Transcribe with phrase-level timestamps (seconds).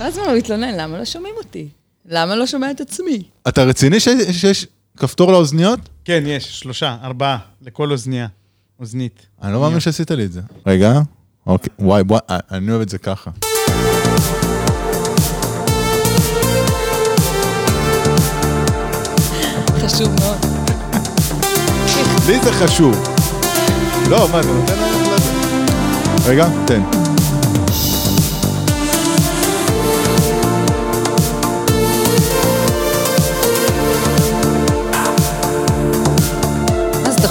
[0.00, 1.68] כל הזמן הוא מתלונן, למה לא שומעים אותי?
[2.08, 3.22] למה לא שומע את עצמי?
[3.48, 5.80] אתה רציני שיש- כפתור לאוזניות?
[6.04, 8.26] כן, יש, שלושה, ארבעה, לכל אוזנייה.
[8.80, 9.26] אוזנית.
[9.42, 10.40] אני לא מאמין שעשית לי את זה.
[10.66, 11.00] רגע,
[11.46, 13.30] אוקיי, וואי, וואי, אני אוהב את זה ככה.
[19.84, 20.36] חשוב מאוד.
[22.26, 22.94] לי זה חשוב.
[24.08, 26.30] לא, מה, אתה נותן להם לזה?
[26.30, 26.80] רגע, תן.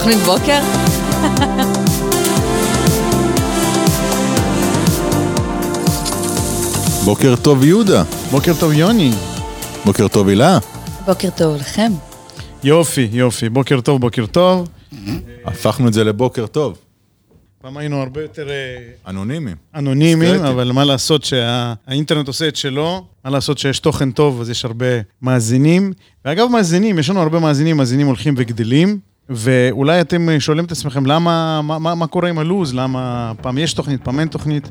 [0.09, 0.61] תוכנית בוקר?
[7.05, 8.03] בוקר טוב יהודה.
[8.31, 9.11] בוקר טוב, יוני.
[9.85, 10.57] בוקר טוב הילה.
[11.05, 11.91] בוקר טוב לכם.
[12.63, 13.49] יופי, יופי.
[13.49, 14.67] בוקר טוב, בוקר טוב.
[15.45, 16.77] הפכנו את זה לבוקר טוב.
[17.61, 18.55] פעם היינו הרבה יותר אה,
[19.07, 19.51] אנונימי.
[19.75, 20.53] אנונימיים, דיסקרטי.
[20.53, 24.85] אבל מה לעשות שהאינטרנט עושה את שלו, מה לעשות שיש תוכן טוב, אז יש הרבה
[25.21, 25.93] מאזינים.
[26.25, 31.61] ואגב, מאזינים, יש לנו הרבה מאזינים, מאזינים הולכים וגדלים, ואולי אתם שואלים את עצמכם, למה,
[31.61, 32.73] מה, מה, מה קורה עם הלו"ז?
[32.73, 34.69] למה פעם יש תוכנית, פעם אין תוכנית?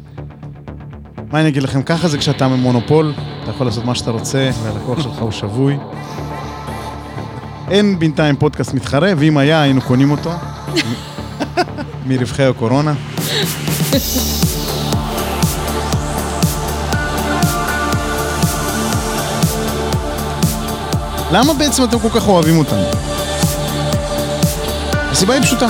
[1.32, 5.00] מה אני אגיד לכם, ככה זה כשאתה במונופול, אתה יכול לעשות מה שאתה רוצה, והלקוח
[5.00, 5.76] שלך הוא שבוי.
[7.70, 10.30] אין בינתיים פודקאסט מתחרה, ואם היה, היינו קונים אותו.
[12.06, 12.94] מרווחי הקורונה.
[21.32, 23.07] למה בעצם אתם כל כך אוהבים אותנו?
[25.19, 25.69] הסיבה היא פשוטה.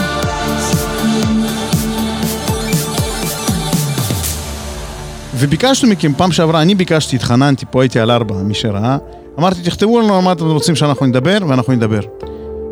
[5.35, 8.97] וביקשנו מכם, פעם שעברה, אני ביקשתי, התחננתי, פה הייתי על ארבע, מי שראה.
[9.39, 12.01] אמרתי, תכתבו לנו על מה אתם רוצים שאנחנו נדבר, ואנחנו נדבר.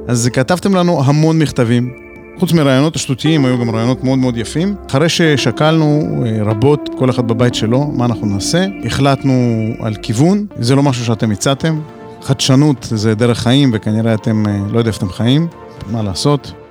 [0.08, 1.92] אז כתבתם לנו המון מכתבים.
[2.38, 4.74] חוץ מרעיונות השטותיים, היו גם רעיונות מאוד מאוד יפים.
[4.90, 9.34] אחרי ששקלנו אה, רבות, כל אחד בבית שלו, מה אנחנו נעשה, החלטנו
[9.80, 11.80] על כיוון, זה לא משהו שאתם הצעתם.
[12.22, 15.48] חדשנות זה דרך חיים, וכנראה אתם, אה, לא יודע איפה אתם חיים,
[15.90, 16.65] מה לעשות.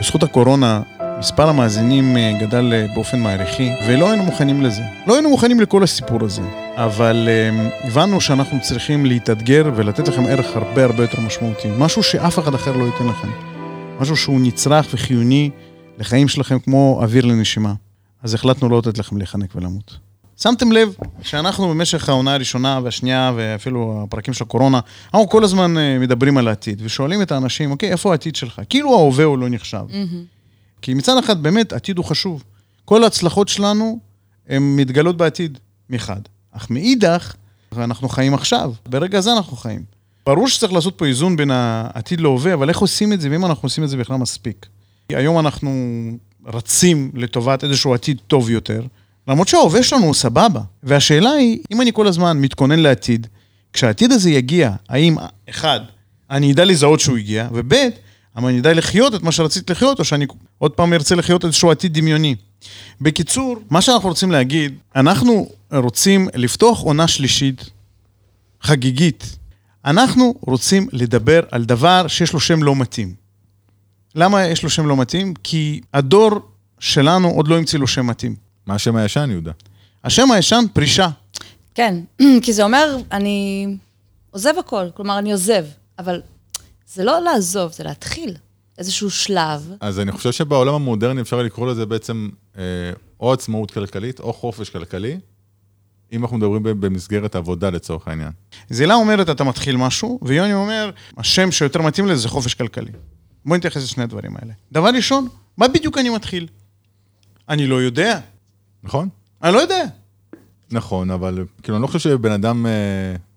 [0.00, 0.82] בזכות הקורונה,
[1.18, 4.82] מספר המאזינים אה, גדל אה, באופן מעריכי, ולא היינו מוכנים לזה.
[5.06, 6.42] לא היינו מוכנים לכל הסיפור הזה,
[6.76, 11.68] אבל אה, הבנו שאנחנו צריכים להתאתגר ולתת לכם ערך הרבה הרבה יותר משמעותי.
[11.78, 13.28] משהו שאף אחד אחר לא ייתן לכם.
[14.00, 15.50] משהו שהוא נצרך וחיוני
[15.98, 17.74] לחיים שלכם כמו אוויר לנשימה.
[18.22, 20.07] אז החלטנו לא לתת לכם להיחנק ולמות.
[20.42, 24.80] שמתם לב שאנחנו במשך העונה הראשונה והשנייה ואפילו הפרקים של הקורונה,
[25.14, 28.60] אנחנו כל הזמן אה, מדברים על העתיד ושואלים את האנשים, אוקיי, איפה העתיד שלך?
[28.68, 29.84] כאילו ההווה הוא לא נחשב.
[30.82, 32.44] כי מצד אחד, באמת, עתיד הוא חשוב.
[32.84, 33.98] כל ההצלחות שלנו,
[34.48, 35.58] הן מתגלות בעתיד,
[35.90, 36.20] מחד.
[36.52, 37.34] אך מאידך,
[37.76, 39.82] אנחנו חיים עכשיו, ברגע הזה אנחנו חיים.
[40.26, 43.66] ברור שצריך לעשות פה איזון בין העתיד להווה, אבל איך עושים את זה, ואם אנחנו
[43.66, 44.66] עושים את זה בכלל מספיק.
[45.08, 45.70] כי היום אנחנו
[46.46, 48.82] רצים לטובת איזשהו עתיד טוב יותר,
[49.28, 50.60] למרות שההווה שלנו הוא סבבה.
[50.82, 53.26] והשאלה היא, אם אני כל הזמן מתכונן לעתיד,
[53.72, 55.16] כשהעתיד הזה יגיע, האם,
[55.50, 55.80] אחד,
[56.30, 57.72] אני אדע לזהות שהוא הגיע, וב',
[58.34, 60.26] האם אני אדע לחיות את מה שרציתי לחיות, או שאני
[60.58, 62.34] עוד פעם ארצה לחיות איזשהו עתיד דמיוני.
[63.00, 67.70] בקיצור, מה שאנחנו רוצים להגיד, אנחנו רוצים לפתוח עונה שלישית,
[68.62, 69.36] חגיגית.
[69.84, 73.14] אנחנו רוצים לדבר על דבר שיש לו שם לא מתאים.
[74.14, 75.34] למה יש לו שם לא מתאים?
[75.42, 76.30] כי הדור
[76.78, 78.47] שלנו עוד לא המציא לו שם מתאים.
[78.68, 79.52] מה השם הישן, יהודה?
[80.04, 81.08] השם הישן, פרישה.
[81.74, 81.94] כן,
[82.42, 83.66] כי זה אומר, אני
[84.30, 85.64] עוזב הכל, כלומר, אני עוזב,
[85.98, 86.22] אבל
[86.86, 88.36] זה לא לעזוב, זה להתחיל
[88.78, 89.72] איזשהו שלב.
[89.80, 92.28] אז אני חושב שבעולם המודרני אפשר לקרוא לזה בעצם
[92.58, 92.62] אה,
[93.20, 95.18] או עצמאות כלכלית או חופש כלכלי,
[96.12, 98.30] אם אנחנו מדברים במסגרת עבודה לצורך העניין.
[98.70, 102.92] זילה אומרת, אתה מתחיל משהו, ויוני אומר, השם שיותר מתאים לזה זה חופש כלכלי.
[103.44, 104.52] בואו נתייחס לשני הדברים האלה.
[104.72, 106.46] דבר ראשון, מה בדיוק אני מתחיל?
[107.48, 108.20] אני לא יודע.
[108.82, 109.08] נכון?
[109.42, 109.84] אני לא יודע.
[110.70, 112.70] נכון, אבל כאילו, אני לא חושב שבן אדם אה,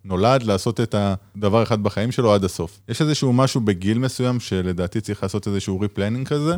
[0.05, 2.79] נולד לעשות את הדבר אחד בחיים שלו עד הסוף.
[2.89, 6.55] יש איזשהו משהו בגיל מסוים שלדעתי צריך לעשות איזשהו replanning כזה,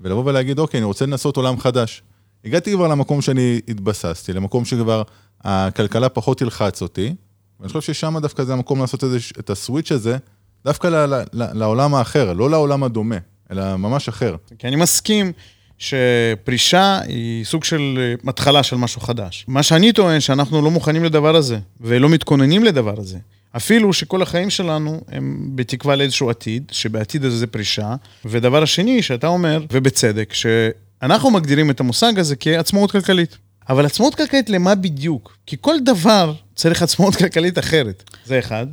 [0.00, 2.02] ולבוא ולהגיד, אוקיי, אני רוצה לנסות עולם חדש.
[2.44, 5.02] הגעתי כבר למקום שאני התבססתי, למקום שכבר
[5.44, 7.14] הכלכלה פחות תלחץ אותי,
[7.60, 10.16] ואני חושב ששם דווקא זה המקום לעשות איזה, את הסוויץ' הזה,
[10.64, 13.16] דווקא ל, ל, ל, לעולם האחר, לא לעולם הדומה,
[13.50, 14.36] אלא ממש אחר.
[14.58, 15.32] כי אני מסכים
[15.78, 19.44] שפרישה היא סוג של אה, התחלה של משהו חדש.
[19.48, 23.18] מה שאני טוען, שאנחנו לא מוכנים לדבר הזה, ולא מתכוננים לדבר הזה.
[23.56, 27.94] אפילו שכל החיים שלנו הם בתקווה לאיזשהו עתיד, שבעתיד הזה זה פרישה.
[28.24, 33.38] ודבר השני, שאתה אומר, ובצדק, שאנחנו מגדירים את המושג הזה כעצמאות כלכלית.
[33.68, 35.36] אבל עצמאות כלכלית למה בדיוק?
[35.46, 38.10] כי כל דבר צריך עצמאות כלכלית אחרת.
[38.24, 38.66] זה אחד.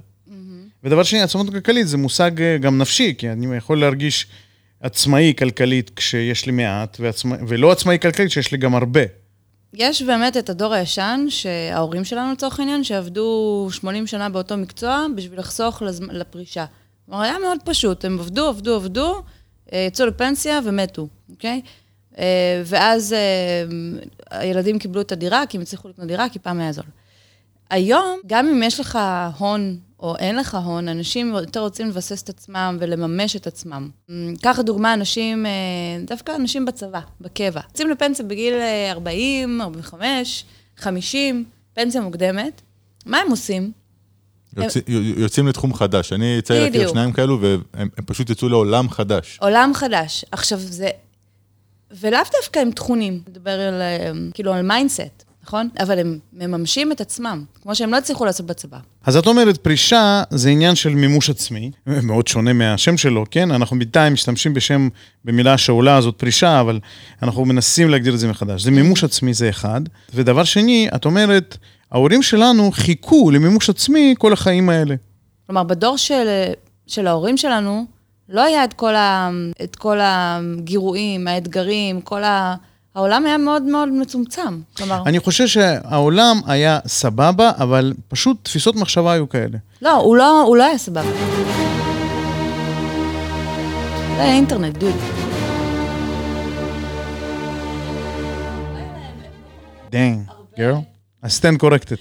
[0.84, 4.28] ודבר שני, עצמאות כלכלית זה מושג אה, גם נפשי, כי אני יכול להרגיש
[4.84, 7.36] עצמאי כלכלית כשיש לי מעט, ועצמא...
[7.48, 9.02] ולא עצמאי כלכלית כשיש לי גם הרבה.
[9.74, 15.40] יש באמת את הדור הישן, שההורים שלנו לצורך העניין, שעבדו 80 שנה באותו מקצוע בשביל
[15.40, 16.12] לחסוך לזמ...
[16.12, 16.66] לפרישה.
[17.06, 19.22] כלומר, היה מאוד פשוט, הם עבדו, עבדו, עבדו,
[19.74, 21.62] אה, יצאו לפנסיה ומתו, אוקיי?
[22.18, 23.64] אה, ואז אה,
[24.32, 26.86] הילדים קיבלו את הדירה, כי הם הצליחו לקנות דירה, כי פעם היה זול.
[27.70, 29.00] היום, גם אם יש לך
[29.38, 33.90] הון או אין לך הון, אנשים יותר רוצים לבסס את עצמם ולממש את עצמם.
[34.42, 35.46] קח דוגמה, אנשים,
[36.08, 37.62] דווקא אנשים בצבא, בקבע.
[37.70, 38.54] יוצאים לפנסיה בגיל
[38.92, 40.46] 40, 45,
[40.78, 42.62] 50, פנסיה מוקדמת.
[43.06, 43.72] מה הם עושים?
[44.58, 45.04] יוצא, הם...
[45.18, 46.14] יוצאים לתחום חדש.
[46.14, 49.38] אני לי להכיר שניים כאלו, והם פשוט יצאו לעולם חדש.
[49.42, 50.26] עולם חדש.
[50.32, 50.90] עכשיו, זה...
[51.92, 53.82] ולאו דווקא הם תכונים, נדבר על,
[54.34, 55.70] כאילו על mindset, נכון?
[55.80, 58.78] אבל הם מממשים את עצמם, כמו שהם לא הצליחו לעשות בצבא.
[59.06, 61.72] אז את אומרת, פרישה זה עניין של מימוש עצמי,
[62.04, 63.52] מאוד שונה מהשם שלו, כן?
[63.52, 64.90] אנחנו בינתיים משתמשים בשם,
[65.26, 66.80] במילה שעולה הזאת פרישה, אבל
[67.24, 68.64] אנחנו מנסים להגדיר את זה מחדש.
[68.64, 69.82] זה מימוש עצמי, זה אחד.
[70.14, 71.58] ודבר שני, את אומרת,
[71.92, 74.96] ההורים שלנו חיכו למימוש עצמי כל החיים האלה.
[75.48, 76.28] כלומר, בדור של,
[76.88, 77.86] של ההורים שלנו,
[78.30, 79.30] לא היה את כל, ה,
[79.64, 82.56] את כל הגירויים, האתגרים, כל ה...
[82.96, 85.04] העולם היה מאוד מאוד מצומצם, כלומר...
[85.06, 89.58] אני חושב שהעולם היה סבבה, אבל פשוט תפיסות מחשבה היו כאלה.
[89.82, 91.12] לא, הוא לא, הוא לא היה סבבה.
[94.18, 94.96] לא היה אינטרנט, דוד.
[99.92, 100.20] Dang,
[100.58, 100.76] girl.
[101.26, 102.00] Stand corrected.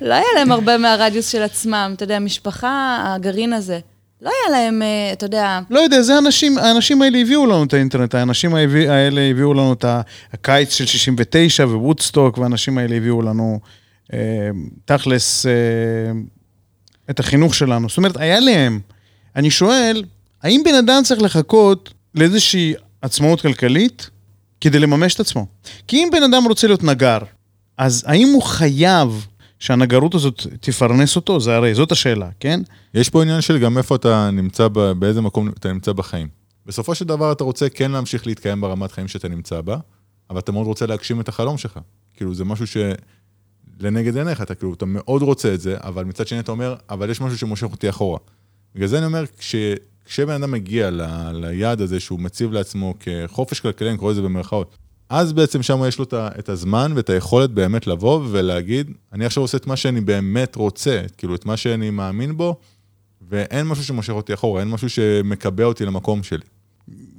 [0.00, 3.78] לא היה להם הרבה מהרדיוס של עצמם, אתה יודע, משפחה, הגרעין הזה.
[4.24, 5.60] לא היה להם, אה, אתה יודע...
[5.70, 9.84] לא יודע, זה האנשים, האנשים האלה הביאו לנו את האינטרנט, האנשים האלה הביאו לנו את
[10.32, 13.60] הקיץ של 69 ווודסטוק, והאנשים האלה הביאו לנו
[14.12, 14.18] אה,
[14.84, 15.52] תכלס אה,
[17.10, 17.88] את החינוך שלנו.
[17.88, 18.80] זאת אומרת, היה להם.
[19.36, 20.04] אני שואל,
[20.42, 24.10] האם בן אדם צריך לחכות לאיזושהי עצמאות כלכלית
[24.60, 25.46] כדי לממש את עצמו?
[25.88, 27.18] כי אם בן אדם רוצה להיות נגר,
[27.78, 29.26] אז האם הוא חייב
[29.64, 31.40] שהנגרות הזאת תפרנס אותו?
[31.40, 32.60] זה הרי, זאת השאלה, כן?
[32.94, 34.68] יש פה עניין של גם איפה אתה נמצא,
[34.98, 36.28] באיזה מקום אתה נמצא בחיים.
[36.66, 39.76] בסופו של דבר אתה רוצה כן להמשיך להתקיים ברמת חיים שאתה נמצא בה,
[40.30, 41.78] אבל אתה מאוד רוצה להגשים את החלום שלך.
[42.14, 46.40] כאילו, זה משהו שלנגד עיניך, אתה כאילו, אתה מאוד רוצה את זה, אבל מצד שני
[46.40, 48.18] אתה אומר, אבל יש משהו שמושך אותי אחורה.
[48.74, 49.54] בגלל זה אני אומר, כש,
[50.04, 51.02] כשבן אדם מגיע ל,
[51.32, 54.76] ליעד הזה שהוא מציב לעצמו כחופש כלכלי, אני קורא לזה במרכאות,
[55.08, 59.56] אז בעצם שם יש לו את הזמן ואת היכולת באמת לבוא ולהגיד, אני עכשיו עושה
[59.56, 62.56] את מה שאני באמת רוצה, כאילו את מה שאני מאמין בו,
[63.28, 66.44] ואין משהו שמושך אותי אחורה, אין משהו שמקבע אותי למקום שלי.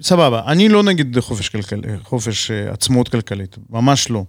[0.02, 4.24] סבבה, אני לא נגד חופש, כלכל, חופש אה, עצמאות כלכלית, ממש לא.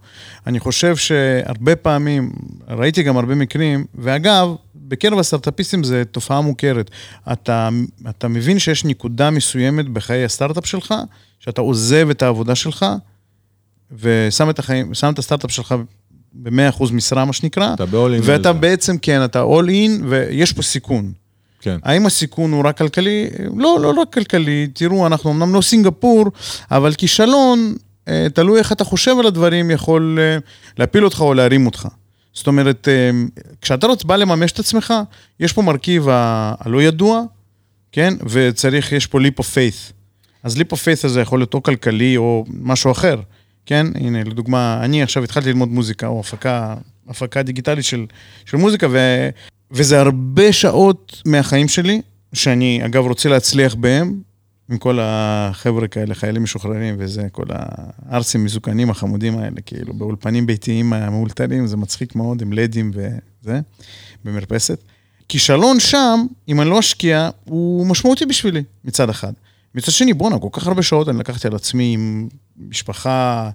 [0.47, 2.32] אני חושב שהרבה פעמים,
[2.69, 6.91] ראיתי גם הרבה מקרים, ואגב, בקרב הסטארט-אפיסטים זו תופעה מוכרת.
[7.32, 7.69] אתה,
[8.09, 10.94] אתה מבין שיש נקודה מסוימת בחיי הסטארט-אפ שלך,
[11.41, 12.87] שאתה עוזב את העבודה שלך,
[13.93, 15.75] ושם את החיים, שם את הסטארט-אפ שלך
[16.33, 17.75] ב-100% משרה, מה שנקרא.
[17.75, 18.23] אתה ב-all in.
[18.23, 21.12] ואתה בעצם, כן, אתה all in, ויש פה סיכון.
[21.61, 21.79] כן.
[21.83, 23.29] האם הסיכון הוא רק כלכלי?
[23.56, 24.67] לא, לא רק כלכלי.
[24.73, 26.27] תראו, אנחנו אמנם לא סינגפור,
[26.71, 27.75] אבל כישלון,
[28.09, 30.38] אה, תלוי איך אתה חושב על הדברים, יכול אה,
[30.79, 31.88] להפיל אותך או להרים אותך.
[32.35, 33.11] זאת אומרת, אה,
[33.62, 34.94] כשאתה רוצה בא לממש את עצמך,
[35.41, 37.23] יש פה מרכיב הלא ידוע,
[37.93, 38.15] כן?
[38.31, 39.93] וצריך, יש פה leap of faith.
[40.43, 43.21] אז leap of faith הזה יכול להיות או כלכלי או משהו אחר.
[43.66, 43.87] כן?
[43.94, 46.75] הנה, לדוגמה, אני עכשיו התחלתי ללמוד מוזיקה, או הפקה,
[47.08, 48.06] הפקה דיגיטלית של,
[48.44, 48.99] של מוזיקה, ו,
[49.70, 52.00] וזה הרבה שעות מהחיים שלי,
[52.32, 54.20] שאני אגב רוצה להצליח בהם,
[54.70, 60.92] עם כל החבר'ה כאלה, חיילים משוחררים וזה, כל הארסים מזוקנים החמודים האלה, כאילו, באולפנים ביתיים
[60.92, 63.61] המאולתרים, זה מצחיק מאוד, עם לדים וזה,
[64.25, 64.78] במרפסת.
[65.28, 69.32] כישלון שם, אם אני לא אשקיע, הוא משמעותי בשבילי, מצד אחד.
[69.75, 72.28] מצד שני, בואנה, כל כך הרבה שעות אני לקחתי על עצמי עם
[72.59, 73.51] משפחה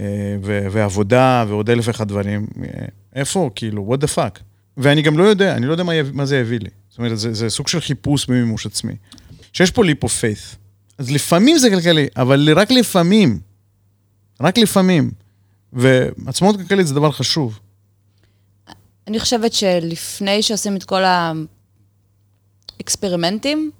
[0.00, 0.36] אה,
[0.70, 2.46] ועבודה ועוד אלף ואחד דברים.
[2.62, 2.84] אה,
[3.14, 3.50] איפה?
[3.54, 4.40] כאילו, what the fuck?
[4.76, 6.70] ואני גם לא יודע, אני לא יודע מה, מה זה יביא לי.
[6.88, 8.94] זאת אומרת, זה, זה סוג של חיפוש במימוש עצמי.
[9.52, 10.56] שיש פה ליפו פייס.
[10.98, 13.40] אז לפעמים זה כלכלי, אבל רק לפעמים.
[14.40, 15.10] רק לפעמים.
[15.72, 17.58] ועצמאות כלכלית זה דבר חשוב.
[19.06, 21.02] אני חושבת שלפני שעושים את כל
[22.80, 23.70] האקספרימנטים,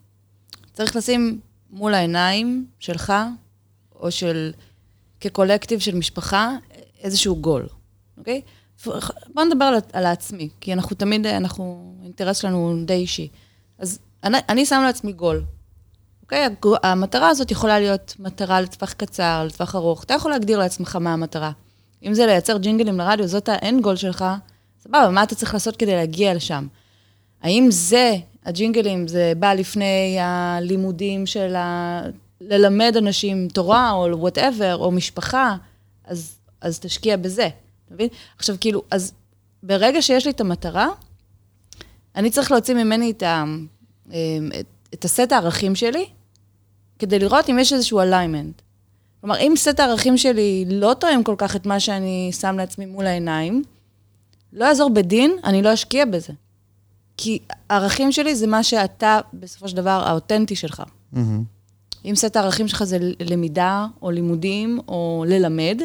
[0.73, 1.41] צריך לשים
[1.71, 3.13] מול העיניים שלך,
[3.95, 4.53] או של,
[5.21, 6.57] כקולקטיב של משפחה,
[7.03, 7.67] איזשהו גול,
[8.19, 8.41] אוקיי?
[9.35, 13.29] בוא נדבר על, על העצמי, כי אנחנו תמיד, אנחנו, האינטרס שלנו די אישי.
[13.79, 15.45] אז אני, אני שם לעצמי גול,
[16.23, 16.49] אוקיי?
[16.83, 20.05] המטרה הזאת יכולה להיות מטרה לטווח קצר, לטווח ארוך.
[20.05, 21.53] אתה יכול להגדיר לעצמך מה המטרה.
[22.03, 24.25] אם זה לייצר ג'ינגלים לרדיו, זאת ה end goal שלך,
[24.83, 26.67] סבבה, מה אתה צריך לעשות כדי להגיע לשם?
[27.43, 32.03] האם זה הג'ינגלים זה בא לפני הלימודים של ה...
[32.49, 35.57] ללמד אנשים תורה, או whatever, או משפחה,
[36.05, 38.09] אז, אז תשקיע בזה, אתה מבין?
[38.37, 39.13] עכשיו, כאילו, אז
[39.63, 40.89] ברגע שיש לי את המטרה,
[42.17, 43.45] אני צריך להוציא ממני את, ה,
[44.09, 46.07] את, את הסט הערכים שלי,
[46.99, 48.63] כדי לראות אם יש איזשהו אליימנט.
[49.21, 53.07] כלומר, אם סט הערכים שלי לא תואם כל כך את מה שאני שם לעצמי מול
[53.07, 53.63] העיניים,
[54.53, 56.33] לא יעזור בדין, אני לא אשקיע בזה.
[57.17, 57.39] כי
[57.71, 60.83] הערכים שלי זה מה שאתה, בסופו של דבר, האותנטי שלך.
[61.15, 61.19] Mm-hmm.
[62.05, 65.81] אם סט הערכים שלך זה למידה, או לימודים, או ללמד,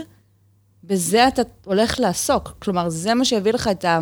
[0.83, 2.53] בזה אתה הולך לעסוק.
[2.59, 3.99] כלומר, זה מה שיביא לך את, ה,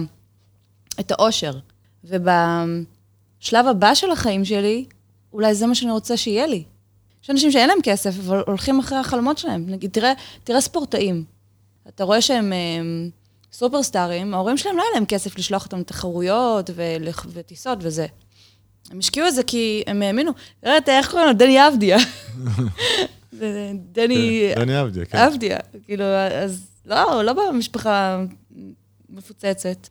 [0.99, 1.59] את האושר.
[2.03, 4.85] ובשלב הבא של החיים שלי,
[5.33, 6.63] אולי זה מה שאני רוצה שיהיה לי.
[7.23, 9.65] יש אנשים שאין להם כסף, אבל הולכים אחרי החלומות שלהם.
[9.67, 11.23] נגיד, תראה, תראה ספורטאים.
[11.87, 13.09] אתה רואה שהם הם,
[13.51, 16.69] סופרסטארים, ההורים שלהם לא היה להם כסף לשלוח אותם לתחרויות
[17.33, 18.05] וטיסות וזה.
[18.91, 20.31] הם השקיעו את זה כי הם האמינו.
[20.61, 21.33] תראה, איך קוראים לו?
[21.33, 21.97] דני אבדיה.
[23.93, 24.51] דני...
[24.55, 25.17] כן, דני אבדיה, כן.
[25.17, 25.57] אבדיה.
[25.85, 26.05] כאילו,
[26.43, 28.23] אז לא, לא במשפחה
[29.09, 29.87] מפוצצת.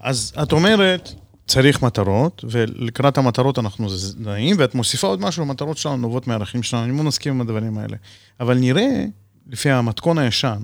[0.00, 1.10] אז את אומרת,
[1.46, 3.86] צריך מטרות, ולקראת המטרות אנחנו
[4.18, 7.78] נעים, ואת מוסיפה עוד משהו, המטרות שלנו נובעות מהערכים שלנו, אני מאוד מסכים עם הדברים
[7.78, 7.96] האלה.
[8.40, 9.04] אבל נראה,
[9.46, 10.58] לפי המתכון הישן,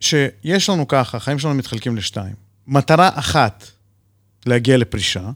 [0.00, 2.34] שיש לנו ככה, החיים שלנו מתחלקים לשתיים.
[2.66, 3.64] מטרה אחת,
[4.46, 5.30] להגיע לפרישה,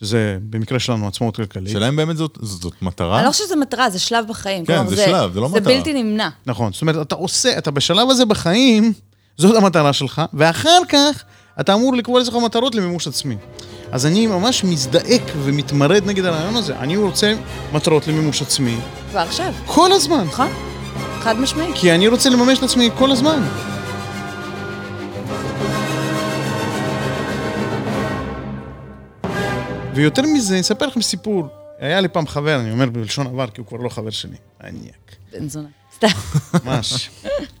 [0.00, 1.72] שזה במקרה שלנו עצמאות כלכלית.
[1.72, 3.18] שאלה אם באמת זאת, זאת מטרה?
[3.18, 4.66] אני לא חושבת שזה מטרה, זה שלב בחיים.
[4.66, 5.72] כן, זה, זה שלב, זה לא זה מטרה.
[5.72, 6.28] זה בלתי נמנע.
[6.46, 8.92] נכון, זאת אומרת, אתה עושה, אתה בשלב הזה בחיים,
[9.36, 11.22] זאת המטרה שלך, ואחר כך
[11.60, 13.36] אתה אמור לקבוע לעצמך מטרות למימוש עצמי.
[13.92, 16.78] אז אני ממש מזדעק ומתמרד נגד הרעיון הזה.
[16.78, 17.34] אני רוצה
[17.72, 18.76] מטרות למימוש עצמי.
[19.10, 19.52] כבר עכשיו.
[19.66, 20.24] כל הזמן.
[20.24, 20.48] נכון,
[21.20, 21.74] חד משמעית.
[21.74, 23.42] כי אני רוצה לממש את עצמי כל הזמן.
[29.98, 31.46] ויותר מזה, אני אספר לכם סיפור.
[31.78, 34.36] היה לי פעם חבר, אני אומר בלשון עבר, כי הוא כבר לא חבר שלי.
[34.64, 35.16] מניאק.
[35.32, 35.68] בן זונה.
[35.94, 36.06] סתם.
[36.64, 37.10] ממש.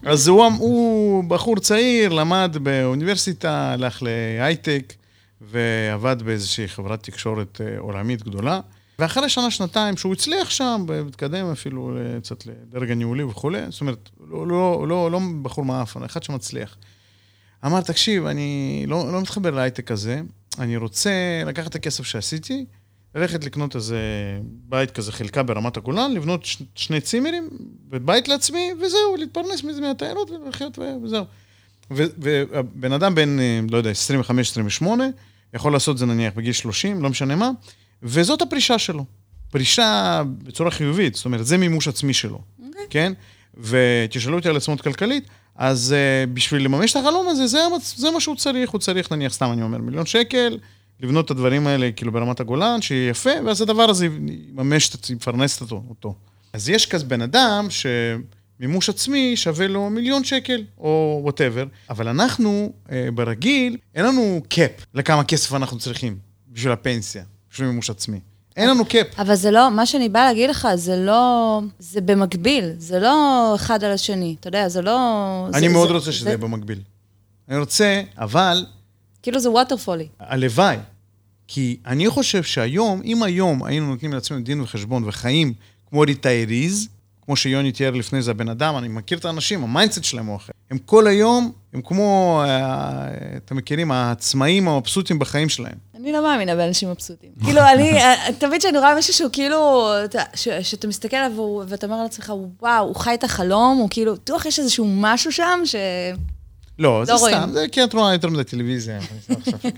[0.02, 4.94] אז הוא, הוא בחור צעיר, למד באוניברסיטה, הלך להייטק,
[5.40, 8.60] ועבד באיזושהי חברת תקשורת אה, עולמית גדולה.
[8.98, 14.88] ואחרי שנה-שנתיים שהוא הצליח שם, והתקדם אפילו קצת לדרג הניהולי וכולי, זאת אומרת, לא, לא,
[14.88, 16.76] לא, לא בחור מעפן, אחד שמצליח.
[17.66, 20.20] אמר, תקשיב, אני לא, לא מתחבר להייטק הזה,
[20.58, 21.10] אני רוצה
[21.46, 22.64] לקחת את הכסף שעשיתי,
[23.14, 23.98] ללכת לקנות איזה
[24.42, 27.48] בית כזה, חלקה ברמת הגולן, לבנות ש, שני צימרים,
[27.90, 31.24] ובית לעצמי, וזהו, להתפרנס מזה מהתיירות ולחיות וזהו.
[31.90, 33.36] ובן אדם בן,
[33.70, 33.90] לא יודע,
[34.82, 34.84] 25-28,
[35.54, 37.50] יכול לעשות את זה נניח בגיל 30, לא משנה מה,
[38.02, 39.04] וזאת הפרישה שלו.
[39.50, 42.66] פרישה בצורה חיובית, זאת אומרת, זה מימוש עצמי שלו, okay.
[42.66, 42.86] אוקיי.
[42.90, 43.12] כן?
[43.56, 45.24] ותשאלו אותי על עצמאות כלכלית,
[45.58, 47.58] אז אה, בשביל לממש את החלום הזה, זה,
[47.96, 50.58] זה מה שהוא צריך, הוא צריך נניח, סתם אני אומר, מיליון שקל,
[51.00, 56.14] לבנות את הדברים האלה כאילו ברמת הגולן, שיהיה יפה, ואז הדבר הזה יממש, יפרנס אותו.
[56.52, 62.72] אז יש כזה בן אדם שמימוש עצמי שווה לו מיליון שקל, או whatever, אבל אנחנו,
[62.92, 68.20] אה, ברגיל, אין לנו cap לכמה כסף אנחנו צריכים בשביל הפנסיה, בשביל מימוש עצמי.
[68.58, 69.06] אין לנו cap.
[69.18, 73.84] אבל זה לא, מה שאני באה להגיד לך, זה לא, זה במקביל, זה לא אחד
[73.84, 74.98] על השני, אתה יודע, זה לא...
[75.54, 76.80] אני זה, מאוד זה, רוצה שזה יהיה במקביל.
[77.48, 78.66] אני רוצה, אבל...
[79.22, 80.08] כאילו זה waterfall י.
[80.20, 80.76] הלוואי.
[81.48, 85.52] כי אני חושב שהיום, אם היום היינו נותנים לעצמנו דין וחשבון וחיים
[85.90, 86.88] כמו retirees,
[87.24, 90.36] כמו שיוני תיאר לפני זה הבן אדם, אני מכיר את האנשים, ה mindset שלהם הוא
[90.36, 90.52] אחר.
[90.70, 95.78] הם כל היום, הם כמו, אה, אתם מכירים, העצמאים המבסוטים בחיים שלהם.
[95.98, 97.30] אני לא מאמינה באנשים מבסוטים.
[97.44, 98.00] כאילו, אני,
[98.38, 99.88] תמיד כשאני רואה מישהו שהוא כאילו,
[100.62, 104.58] שאתה מסתכל עליו ואתה אומר לעצמך, וואו, הוא חי את החלום, הוא כאילו, בטוח יש
[104.58, 105.74] איזשהו משהו שם ש...
[106.78, 108.98] לא, זה סתם, זה כי את רואה יותר מדי טלוויזיה.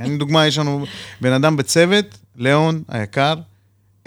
[0.00, 0.84] אני דוגמה, יש לנו
[1.20, 2.04] בן אדם בצוות,
[2.36, 3.34] ליאון היקר,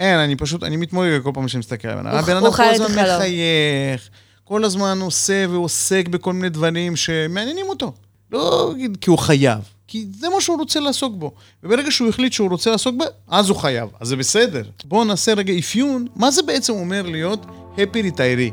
[0.00, 2.12] אין, אני פשוט, אני מתמודד כל פעם שאני מסתכל עליו.
[2.12, 4.08] הבן אדם כל הזמן מחייך,
[4.44, 7.92] כל הזמן עושה ועוסק בכל מיני דברים שמעניינים אותו.
[8.32, 9.58] לא כי הוא חייב,
[9.94, 11.32] כי זה מה שהוא רוצה לעסוק בו.
[11.62, 14.62] וברגע שהוא החליט שהוא רוצה לעסוק בו, אז הוא חייב, אז זה בסדר.
[14.84, 17.46] בואו נעשה רגע אפיון, מה זה בעצם אומר להיות
[17.78, 18.50] הפי ריטיירי?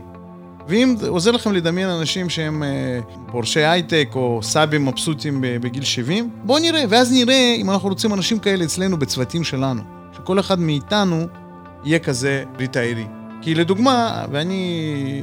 [0.67, 3.00] ואם עוזר לכם לדמיין אנשים שהם אה,
[3.31, 8.39] פורשי הייטק או סאבים מבסוטים בגיל 70, בואו נראה, ואז נראה אם אנחנו רוצים אנשים
[8.39, 9.81] כאלה אצלנו בצוותים שלנו.
[10.17, 11.27] שכל אחד מאיתנו
[11.83, 13.05] יהיה כזה ריטיירי.
[13.41, 15.21] כי לדוגמה, ואני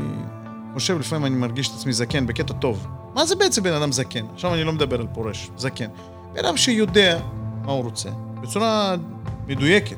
[0.75, 2.87] חושב, לפעמים אני מרגיש את עצמי זקן בקטע טוב.
[3.18, 4.26] מה זה בעצם בן אדם זקן?
[4.34, 5.87] עכשיו אני לא מדבר על פורש, זקן.
[6.32, 7.18] בן אדם שיודע
[7.64, 8.08] מה הוא רוצה,
[8.40, 8.94] בצורה
[9.46, 9.96] מדויקת.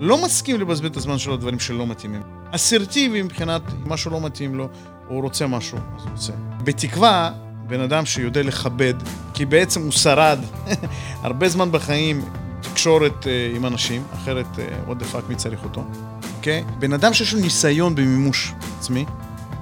[0.00, 2.22] לא מסכים לבזבז את הזמן שלו על דברים שלא מתאימים.
[2.50, 4.68] אסרטיבי מבחינת משהו לא מתאים לו,
[5.08, 6.32] הוא רוצה משהו, אז הוא רוצה.
[6.64, 7.32] בתקווה,
[7.66, 8.94] בן אדם שיודע לכבד,
[9.34, 10.38] כי בעצם הוא שרד
[11.22, 12.24] הרבה זמן בחיים
[12.60, 15.84] תקשורת אה, עם אנשים, אחרת, אה, what the fuck, מי צריך אותו,
[16.36, 16.64] אוקיי?
[16.78, 19.04] בן אדם שיש לו ניסיון במימוש עצמי,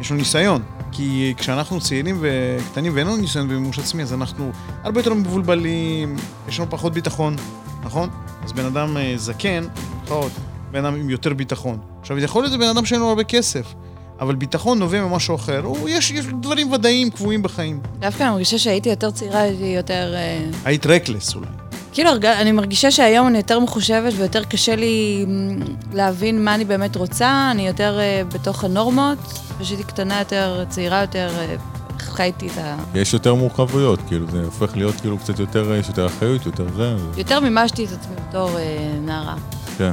[0.01, 0.63] יש לו ניסיון.
[0.93, 4.51] כי כשאנחנו צעירים וקטנים ואין לנו ניסיון במימוש עצמי, אז אנחנו
[4.83, 6.17] הרבה יותר מבולבלים,
[6.49, 7.37] יש לנו פחות ביטחון,
[7.85, 8.09] נכון?
[8.45, 9.65] אז בן אדם אה, זקן,
[10.03, 10.33] לפחות,
[10.71, 11.79] בן אדם עם יותר ביטחון.
[12.01, 13.75] עכשיו, יכול להיות זה בן אדם שאין לו הרבה כסף,
[14.21, 15.61] אבל ביטחון נובע ממשהו אחר.
[15.65, 17.81] הוא, יש, יש דברים ודאיים קבועים בחיים.
[17.99, 20.15] דווקא אני מרגישה שהייתי יותר צעירה, הייתי יותר...
[20.15, 21.47] אה, היית רקלס אולי.
[21.93, 25.59] כאילו, אני מרגישה שהיום אני יותר מחושבת ויותר קשה לי מ,
[25.93, 29.19] להבין מה אני באמת רוצה, אני יותר אה, בתוך הנורמות,
[29.61, 31.57] כשהייתי קטנה יותר, צעירה יותר, אה,
[31.99, 32.77] חייתי את ה...
[32.95, 36.97] יש יותר מורכבויות, כאילו, זה הופך להיות כאילו קצת יותר, יש יותר אחריות, יותר זה,
[37.17, 39.37] יותר מימשתי את עצמי בתור אה, נערה.
[39.79, 39.93] כן.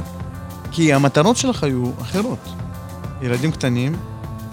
[0.70, 2.48] כי המטרות שלך היו אחרות.
[3.22, 3.96] ילדים קטנים,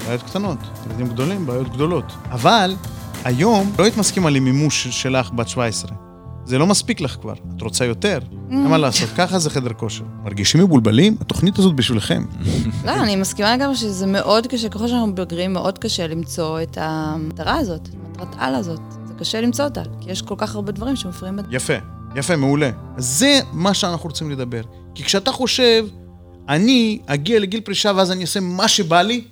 [0.05, 0.57] בעיות קטנות.
[0.89, 2.13] ילדים גדולים, בעיות גדולות.
[2.31, 2.75] אבל
[3.23, 6.12] היום לא היית מסכימה למימוש שלך בת 17.
[6.45, 8.19] זה לא מספיק לך כבר, את רוצה יותר.
[8.51, 10.03] אין מה לעשות, ככה זה חדר כושר.
[10.23, 11.17] מרגישים מבולבלים?
[11.21, 12.25] התוכנית הזאת בשבילכם.
[12.85, 17.55] לא, אני מסכימה גם שזה מאוד קשה, ככל שאנחנו בוגרים, מאוד קשה למצוא את המטרה
[17.55, 18.79] הזאת, את מטרת על הזאת.
[19.05, 21.49] זה קשה למצוא אותה, כי יש כל כך הרבה דברים שמפריעים בדרך.
[21.53, 21.73] יפה,
[22.15, 22.69] יפה, מעולה.
[22.97, 24.61] זה מה שאנחנו רוצים לדבר.
[24.95, 25.85] כי כשאתה חושב,
[26.49, 29.23] אני אגיע לגיל פרישה ואז אני אעשה מה שבא לי,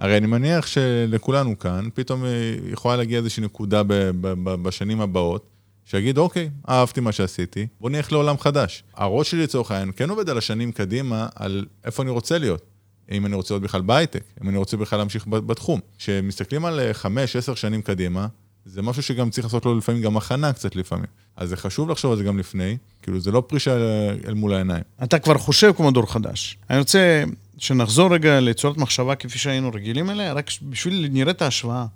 [0.00, 2.28] הרי אני מניח שלכולנו כאן, פתאום אה,
[2.72, 5.46] יכולה להגיע איזושהי נקודה ב- ב- ב- בשנים הבאות,
[5.84, 8.82] שיגיד, אוקיי, אהבתי מה שעשיתי, בוא נלך לעולם חדש.
[8.94, 12.62] הראש שלי לצורך העניין כן עובד על השנים קדימה, על איפה אני רוצה להיות.
[13.12, 15.80] אם אני רוצה להיות בכלל בהייטק, אם אני רוצה בכלל להמשיך בתחום.
[15.98, 18.26] כשמסתכלים על אה, חמש, עשר שנים קדימה,
[18.64, 21.06] זה משהו שגם צריך לעשות לו לפעמים גם הכנה קצת לפעמים.
[21.36, 24.54] אז זה חשוב לחשוב על זה גם לפני, כאילו זה לא פרישה אל- אל מול
[24.54, 24.82] העיניים.
[25.02, 26.58] אתה כבר חושב כמו דור חדש.
[26.70, 27.24] אני רוצה
[27.58, 31.86] שנחזור רגע לצורת מחשבה כפי שהיינו רגילים אליה, רק בשביל נראה את ההשוואה.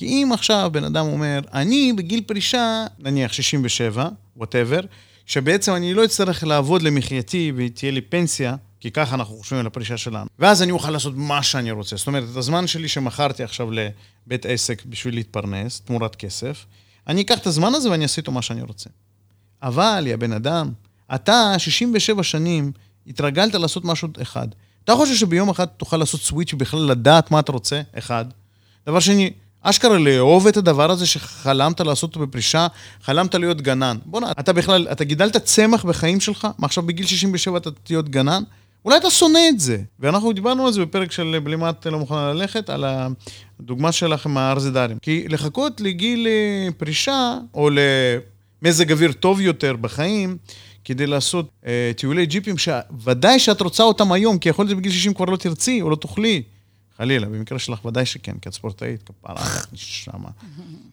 [0.00, 4.80] כי אם עכשיו בן אדם אומר, אני בגיל פרישה, נניח 67, וואטאבר,
[5.26, 9.96] שבעצם אני לא אצטרך לעבוד למחייתי ותהיה לי פנסיה, כי ככה אנחנו חושבים על הפרישה
[9.96, 10.26] שלנו.
[10.38, 11.96] ואז אני אוכל לעשות מה שאני רוצה.
[11.96, 16.66] זאת אומרת, את הזמן שלי שמכרתי עכשיו לבית עסק בשביל להתפרנס, תמורת כסף,
[17.06, 18.90] אני אקח את הזמן הזה ואני אעשה איתו מה שאני רוצה.
[19.62, 20.72] אבל, יא בן אדם,
[21.14, 22.72] אתה 67 שנים
[23.06, 24.48] התרגלת לעשות משהו אחד.
[24.84, 27.82] אתה חושב שביום אחד תוכל לעשות סוויץ' ובכלל לדעת מה אתה רוצה?
[27.98, 28.24] אחד.
[28.86, 29.30] דבר שני,
[29.62, 32.66] אשכרה לאהוב את הדבר הזה שחלמת לעשות אותו בפרישה,
[33.02, 33.96] חלמת להיות גנן.
[34.04, 38.42] בוא'נה, אתה בכלל, אתה גידלת צמח בחיים שלך, מה עכשיו בגיל 67 אתה תהיה גנן?
[38.84, 39.78] אולי אתה שונא את זה.
[40.00, 42.84] ואנחנו דיברנו על זה בפרק של בלימת לא מוכנה ללכת, על
[43.60, 44.98] הדוגמה שלך עם הארזדרים.
[45.02, 47.70] כי לחכות לגיל אה, פרישה, או
[48.62, 50.36] למזג אוויר טוב יותר בחיים,
[50.84, 55.14] כדי לעשות אה, טיולי ג'יפים, שוודאי שאת רוצה אותם היום, כי יכול להיות שבגיל 60
[55.14, 56.42] כבר לא תרצי או לא תוכלי.
[57.00, 60.28] חלילה, במקרה שלך ודאי שכן, כי את ספורטאית, כפרה, נשמה.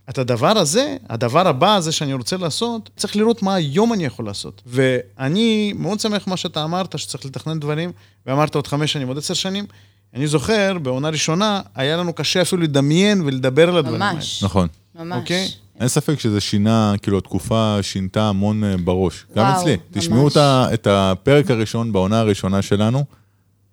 [0.10, 4.26] את הדבר הזה, הדבר הבא הזה שאני רוצה לעשות, צריך לראות מה היום אני יכול
[4.26, 4.62] לעשות.
[4.65, 7.91] ואני מאוד שמח מה שאתה אמרת, שצריך לתכנן דברים,
[8.26, 9.65] ואמרת עוד חמש שנים, עוד עשר שנים.
[10.13, 14.13] אני זוכר, בעונה ראשונה, היה לנו קשה אפילו לדמיין ולדבר על הדברים האלה.
[14.13, 14.43] ממש.
[14.43, 14.67] נכון.
[14.96, 15.17] ממש.
[15.22, 15.48] אוקיי.
[15.80, 19.26] אין ספק שזה שינה, כאילו התקופה שינתה המון אה, בראש.
[19.36, 19.72] גם וואו, אצלי.
[19.72, 20.04] ממש.
[20.04, 20.28] תשמעו
[20.74, 23.06] את הפרק הראשון בעונה הראשונה שלנו.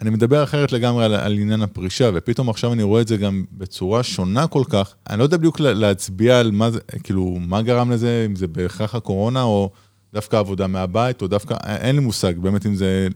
[0.04, 3.44] אני מדבר אחרת לגמרי על, על עניין הפרישה, ופתאום עכשיו אני רואה את זה גם
[3.52, 4.94] בצורה שונה כל כך.
[5.10, 8.46] אני לא יודע בדיוק לה- להצביע על מה זה, כאילו, מה גרם לזה, אם זה
[8.46, 9.70] בהכרח הקורונה, או
[10.14, 13.08] דווקא עבודה מהבית, או דווקא, אין לי מושג, באמת, אם זה...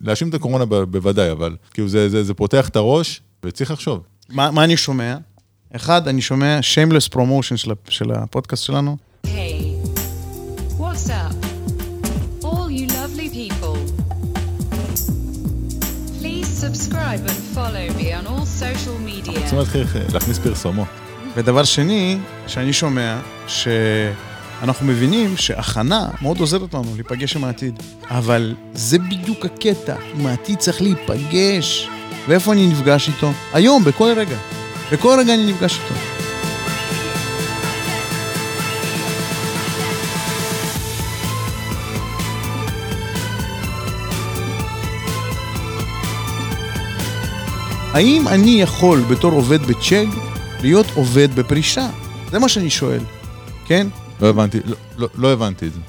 [0.00, 4.00] להאשים את הקורונה ב- בוודאי, אבל כאילו זה, זה, זה פותח את הראש, וצריך לחשוב.
[4.30, 5.16] מה, מה אני שומע?
[5.76, 8.96] אחד, אני שומע shameless promotion של, של הפודקאסט שלנו.
[19.44, 20.86] רוצים להתחיל להכניס פרסומות.
[21.36, 27.82] ודבר שני, שאני שומע, שאנחנו מבינים שהכנה מאוד עוזרת לנו להיפגש עם העתיד.
[28.10, 31.88] אבל זה בדיוק הקטע, עם העתיד צריך להיפגש.
[32.28, 33.32] ואיפה אני נפגש איתו?
[33.52, 34.36] היום, בכל רגע.
[34.92, 36.13] בכל רגע אני נפגש איתו.
[47.94, 50.06] האם אני יכול בתור עובד בצ'ק
[50.60, 51.88] להיות עובד בפרישה?
[52.30, 53.00] זה מה שאני שואל,
[53.66, 53.86] כן?
[54.20, 55.80] לא הבנתי, לא, לא, לא הבנתי את זה.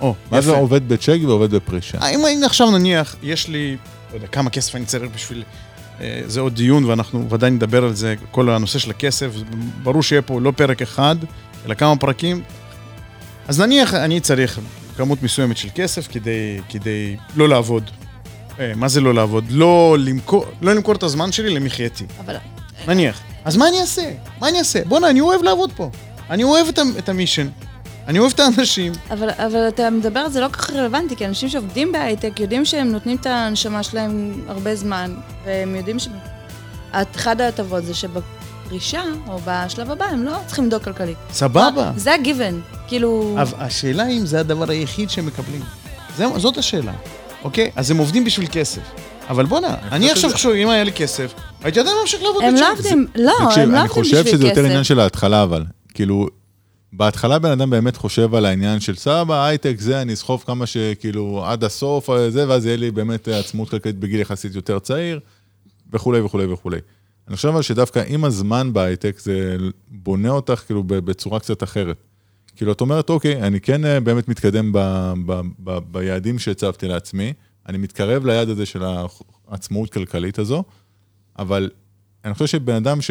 [0.00, 1.98] או, מה זה עובד בצ'ק ועובד בפרישה?
[2.00, 3.76] האם אני עכשיו נניח, יש לי,
[4.10, 5.42] לא יודע, כמה כסף אני צריך בשביל...
[6.00, 9.30] אה, זה עוד דיון ואנחנו ודאי נדבר על זה, כל הנושא של הכסף,
[9.82, 11.16] ברור שיהיה פה לא פרק אחד,
[11.66, 12.42] אלא כמה פרקים.
[13.48, 14.60] אז נניח אני צריך
[14.96, 17.90] כמות מסוימת של כסף כדי, כדי לא לעבוד.
[18.60, 19.44] אה, מה זה לא לעבוד?
[19.50, 22.04] לא למכור, לא למכור את הזמן שלי למחייתי.
[22.24, 22.36] אבל
[22.88, 23.20] נניח.
[23.44, 24.12] אז מה אני אעשה?
[24.40, 24.80] מה אני אעשה?
[24.84, 25.90] בואנה, אני אוהב לעבוד פה.
[26.30, 27.48] אני אוהב את, את המישן.
[28.08, 28.92] אני אוהב את האנשים.
[29.10, 32.64] אבל, אבל אתה מדבר על זה לא כל כך רלוונטי, כי אנשים שעובדים בהייטק יודעים
[32.64, 35.14] שהם נותנים את הנשמה שלהם הרבה זמן,
[35.44, 41.16] והם יודעים שאחד ההטבות זה שבפרישה, או בשלב הבא, הם לא צריכים לדאוג כלכלית.
[41.32, 41.92] סבבה.
[41.96, 43.36] זה הגיוון, כאילו...
[43.42, 45.62] אבל השאלה אם זה הדבר היחיד שהם מקבלים.
[46.16, 46.92] זה, זאת השאלה,
[47.46, 47.70] אוקיי?
[47.76, 48.80] אז הם עובדים בשביל כסף.
[49.28, 52.60] אבל בואנה, אני עכשיו חושב, אם היה לי כסף, הייתי עדיין ממשיך לעבוד הם לא
[52.60, 52.78] בצ'ק.
[52.78, 54.88] עובדים, לא, תקשיב, הם לא אני עובדים חושב בשביל שזה יותר עניין כסף.
[54.88, 55.64] של ההתחלה, אבל.
[55.94, 56.26] כאילו,
[56.92, 61.44] בהתחלה בן אדם באמת חושב על העניין של סבא, הייטק זה, אני אסחוב כמה שכאילו
[61.46, 65.20] עד הסוף, אה, זה, ואז יהיה לי באמת אה, עצמאות כלכלית בגיל יחסית יותר צעיר,
[65.92, 66.78] וכולי וכולי וכולי.
[67.28, 69.56] אני חושב אבל שדווקא עם הזמן בהייטק, זה
[69.88, 71.96] בונה אותך כאילו ב- בצורה קצת אחרת.
[72.56, 74.78] כאילו, את אומרת, אוקיי, אני כן אה, באמת מתקדם ב,
[75.26, 77.32] ב, ב, ביעדים שהצבתי לעצמי,
[77.68, 78.82] אני מתקרב ליעד הזה של
[79.48, 80.64] העצמאות כלכלית הזו,
[81.38, 81.70] אבל
[82.24, 83.10] אני חושב שבן אדם ש...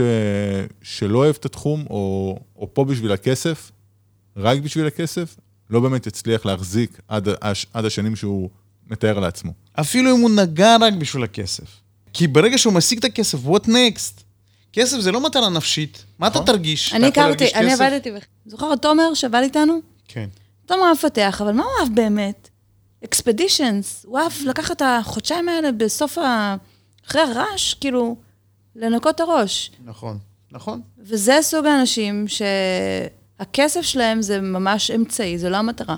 [0.82, 3.72] שלא אוהב את התחום, או, או פה בשביל הכסף,
[4.38, 5.36] רק בשביל הכסף,
[5.70, 7.28] לא באמת יצליח להחזיק עד.
[7.74, 8.50] עד השנים שהוא
[8.88, 9.52] מתאר לעצמו.
[9.74, 11.82] אפילו אם הוא נגע רק בשביל הכסף.
[12.14, 14.25] כי ברגע שהוא משיג את הכסף, what next?
[14.76, 16.06] כסף זה לא מטרה נפשית.
[16.20, 16.46] מה אתה נכון.
[16.46, 16.94] תרגיש?
[16.94, 17.74] אני הכרתי, אני?
[17.74, 18.12] עבדתי,
[18.46, 19.80] זוכר, תומר שעבד איתנו?
[20.08, 20.30] כן.
[20.66, 22.50] תומר היה מפתח, אבל מה הוא אהב באמת?
[23.06, 24.06] אקספדישנס.
[24.08, 26.56] הוא אהב לקחת את החודשיים האלה בסוף ה...
[27.08, 28.16] אחרי הרעש, כאילו,
[28.76, 29.72] לנקות את הראש.
[29.86, 30.18] נכון,
[30.52, 30.82] נכון.
[31.00, 35.96] וזה סוג האנשים שהכסף שלהם זה ממש אמצעי, זה לא המטרה.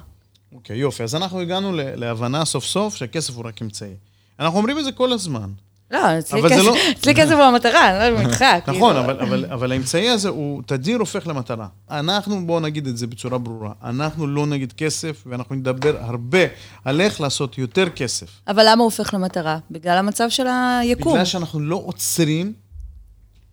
[0.51, 1.03] אוקיי, יופי.
[1.03, 3.93] אז אנחנו הגענו להבנה סוף סוף שהכסף הוא רק אמצעי.
[4.39, 5.49] אנחנו אומרים את זה כל הזמן.
[5.91, 8.41] לא, אצלי כסף, לא- אצלי כסף הוא המטרה, אני לא יודעת איתך.
[8.76, 9.06] נכון, כאילו.
[9.06, 11.67] אבל, אבל, אבל האמצעי הזה הוא תדיר הופך למטרה.
[11.91, 16.39] אנחנו, בואו נגיד את זה בצורה ברורה, אנחנו לא נגד כסף, ואנחנו נדבר הרבה
[16.86, 18.28] על איך לעשות יותר כסף.
[18.47, 19.58] אבל למה הוא הופך למטרה?
[19.71, 21.13] בגלל המצב של היקום.
[21.13, 22.54] בגלל שאנחנו לא עוצרים,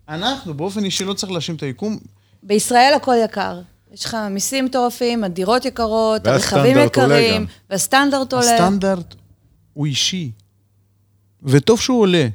[0.09, 1.97] אנחנו באופן אישי לא צריך להאשים את היקום.
[2.43, 3.61] בישראל הכל יקר.
[3.93, 7.45] יש לך מיסים מטורפים, הדירות יקרות, הרכבים יקרים.
[7.69, 8.53] והסטנדרט עולה.
[8.55, 9.15] הסטנדרט
[9.73, 10.31] הוא אישי,
[11.45, 12.27] וטוב שהוא עולה.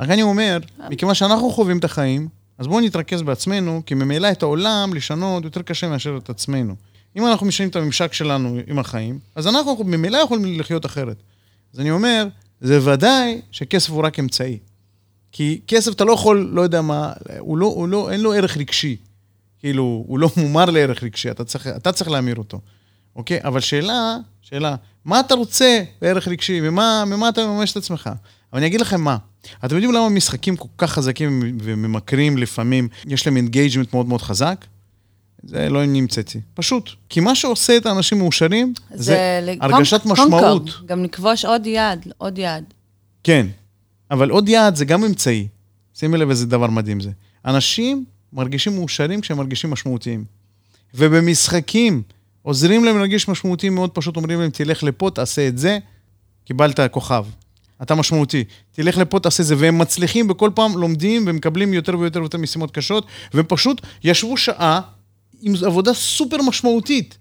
[0.00, 0.58] רק אני אומר,
[0.90, 5.62] מכיוון שאנחנו חווים את החיים, אז בואו נתרכז בעצמנו, כי ממילא את העולם לשנות יותר
[5.62, 6.74] קשה מאשר את עצמנו.
[7.16, 11.16] אם אנחנו משנים את הממשק שלנו עם החיים, אז אנחנו ממילא יכולים לחיות אחרת.
[11.74, 12.26] אז אני אומר,
[12.60, 14.58] זה ודאי שכסף הוא רק אמצעי.
[15.32, 18.56] כי כסף אתה לא יכול, לא יודע מה, הוא לא, הוא לא, אין לו ערך
[18.56, 18.96] רגשי.
[19.58, 22.60] כאילו, הוא לא מומר לערך רגשי, אתה צריך, אתה צריך להמיר אותו.
[23.16, 23.38] אוקיי?
[23.44, 24.76] אבל שאלה, שאלה,
[25.08, 26.60] מה אתה רוצה בערך רגשי?
[26.60, 28.10] ממה, ממה אתה מממש את עצמך?
[28.52, 29.16] אבל אני אגיד לכם מה,
[29.64, 34.64] אתם יודעים למה משחקים כל כך חזקים וממכרים לפעמים, יש להם engagement מאוד מאוד חזק?
[35.44, 36.40] זה לא נמצאתי.
[36.54, 36.90] פשוט.
[37.08, 40.30] כי מה שעושה את האנשים מאושרים, זה, ל- הרגשת קונק- משמעות.
[40.42, 40.68] קונקורד.
[40.86, 42.64] גם לכבוש עוד יעד, עוד יעד.
[43.24, 43.46] כן,
[44.10, 45.48] אבל עוד יעד זה גם אמצעי.
[45.94, 47.10] שימי לב איזה דבר מדהים זה.
[47.44, 50.24] אנשים מרגישים מאושרים כשהם מרגישים משמעותיים.
[50.94, 52.02] ובמשחקים
[52.48, 55.78] עוזרים להם להרגיש משמעותיים מאוד פשוט, אומרים להם, תלך לפה, תעשה את זה,
[56.44, 57.24] קיבלת כוכב.
[57.82, 58.44] אתה משמעותי.
[58.72, 59.54] תלך לפה, תעשה זה.
[59.58, 64.80] והם מצליחים בכל פעם, לומדים ומקבלים יותר ויותר ויותר משימות קשות, והם פשוט ישבו שעה
[65.40, 67.18] עם עבודה סופר משמעותית.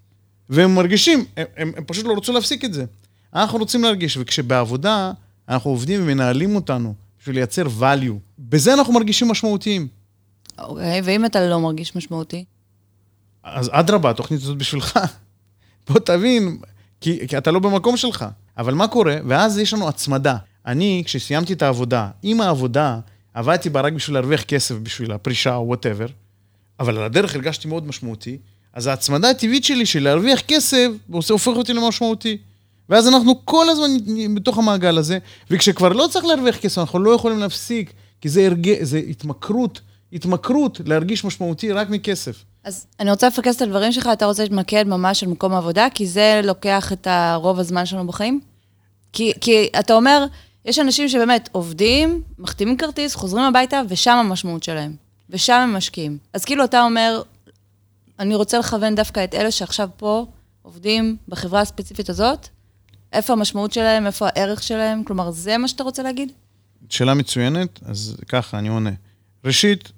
[0.50, 2.86] והם מרגישים, הם, הם, הם פשוט לא רצו להפסיק את זה.
[3.34, 5.12] אנחנו רוצים להרגיש, וכשבעבודה
[5.50, 9.88] אנחנו עובדים ומנהלים אותנו בשביל לייצר value, בזה אנחנו מרגישים משמעותיים.
[10.60, 12.46] אוקיי, ואם אתה לא מרגיש משמעותי?
[13.44, 15.00] אז אדרבה, התוכנית הזאת בשבילך.
[15.90, 16.58] בוא תבין,
[17.02, 18.26] כי, כי אתה לא במקום שלך.
[18.58, 19.16] אבל מה קורה?
[19.28, 20.36] ואז יש לנו הצמדה.
[20.66, 23.00] אני, כשסיימתי את העבודה, עם העבודה,
[23.34, 26.06] עבדתי בה רק בשביל להרוויח כסף, בשביל הפרישה או וואטאבר,
[26.80, 28.38] אבל על הדרך הרגשתי מאוד משמעותי,
[28.74, 32.38] אז ההצמדה הטבעית שלי של להרוויח כסף, עושה- הופך אותי למשמעותי.
[32.90, 33.90] ואז אנחנו כל הזמן
[34.36, 35.18] בתוך המעגל הזה,
[35.52, 38.84] וכשכבר לא צריך להרוויח כסף, אנחנו לא יכולים להפסיק, כי זה, הרג...
[38.84, 39.82] זה התמכרות,
[40.14, 42.44] התמכרות להרגיש משמעותי רק מכסף.
[42.68, 46.08] אז אני רוצה לפקס את הדברים שלך, אתה רוצה להתמקד ממש על מקום העבודה, כי
[46.08, 48.42] זה לוקח את הרוב הזמן שלנו בחיים?
[49.14, 50.26] כי, כי אתה אומר,
[50.66, 54.96] יש אנשים שבאמת עובדים, מחתימים כרטיס, חוזרים הביתה, ושם המשמעות שלהם.
[55.30, 56.18] ושם הם משקיעים.
[56.34, 57.22] אז כאילו אתה אומר,
[58.20, 60.26] אני רוצה לכוון דווקא את אלה שעכשיו פה
[60.62, 62.48] עובדים בחברה הספציפית הזאת,
[63.14, 66.32] איפה המשמעות שלהם, איפה הערך שלהם, כלומר, זה מה שאתה רוצה להגיד?
[66.90, 68.92] שאלה מצוינת, אז ככה, אני עונה.
[69.46, 69.92] ראשית,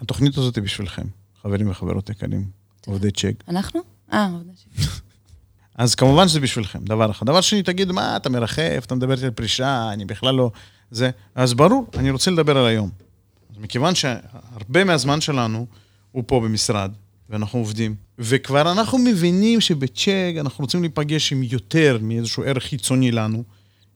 [0.00, 1.06] התוכנית הזאת היא בשבילכם,
[1.42, 2.44] חברים וחברות יקרים,
[2.86, 3.44] עובדי צ'ק.
[3.48, 3.80] אנחנו?
[4.12, 4.86] אה, עובדה ש...
[5.74, 7.26] אז כמובן שזה בשבילכם, דבר אחד.
[7.26, 10.50] דבר שני, תגיד, מה, אתה מרחף, אתה מדבר על פרישה, אני בכלל לא...
[10.90, 11.10] זה...
[11.34, 12.90] אז ברור, אני רוצה לדבר על היום.
[13.50, 15.66] אז מכיוון שהרבה מהזמן שלנו
[16.12, 16.92] הוא פה במשרד,
[17.30, 23.42] ואנחנו עובדים, וכבר אנחנו מבינים שבצ'ק אנחנו רוצים להיפגש עם יותר מאיזשהו ערך חיצוני לנו,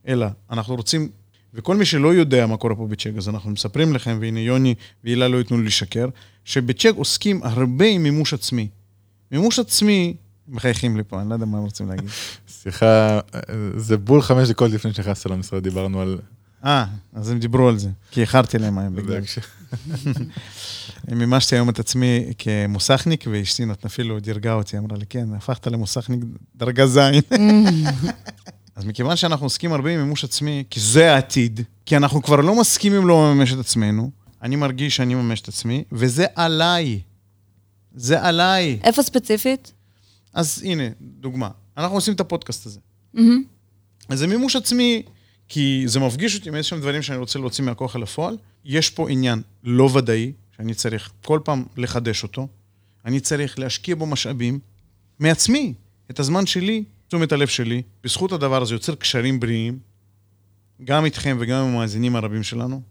[0.08, 1.08] אלא אנחנו רוצים,
[1.54, 5.28] וכל מי שלא יודע מה קורה פה בצ'ק, אז אנחנו מספרים לכם, והנה יוני והילה
[5.28, 6.08] לא ייתנו לי לשקר,
[6.44, 8.68] שבצ'ק עוסקים הרבה עם מימוש עצמי.
[9.32, 10.16] מימוש עצמי
[10.48, 12.08] מחייכים לי פה, אני לא יודע מה הם רוצים להגיד.
[12.62, 13.20] שיחה,
[13.76, 16.18] זה בול חמש דקות לפני שנכנסת למשרד, דיברנו על...
[16.64, 19.40] אה, אז הם דיברו על זה, כי איחרתי להם היום בגלל זה.
[21.16, 26.20] מימשתי היום את עצמי כמוסכניק, ואשתי אפילו דירגה אותי, אמרה לי, כן, הפכת למוסכניק
[26.56, 26.98] דרגה ז'.
[28.76, 32.60] אז מכיוון שאנחנו עוסקים הרבה עם מימוש עצמי, כי זה העתיד, כי אנחנו כבר לא
[32.60, 34.10] מסכימים לא לממש את עצמנו,
[34.42, 37.00] אני מרגיש שאני מממש את עצמי, וזה עליי.
[37.94, 38.78] זה עליי.
[38.84, 39.72] איפה ספציפית?
[40.34, 41.48] אז הנה, דוגמה.
[41.76, 42.80] אנחנו עושים את הפודקאסט הזה.
[43.14, 43.42] מהמם.
[44.08, 45.02] אז זה מימוש עצמי,
[45.48, 48.36] כי זה מפגיש אותי עם איזשהם דברים שאני רוצה להוציא מהכוח אל הפועל.
[48.64, 52.48] יש פה עניין לא ודאי, שאני צריך כל פעם לחדש אותו.
[53.04, 54.58] אני צריך להשקיע בו משאבים
[55.18, 55.74] מעצמי,
[56.10, 57.82] את הזמן שלי, תשומת הלב שלי.
[58.04, 59.78] בזכות הדבר הזה יוצר קשרים בריאים,
[60.84, 62.82] גם איתכם וגם עם המאזינים הרבים שלנו.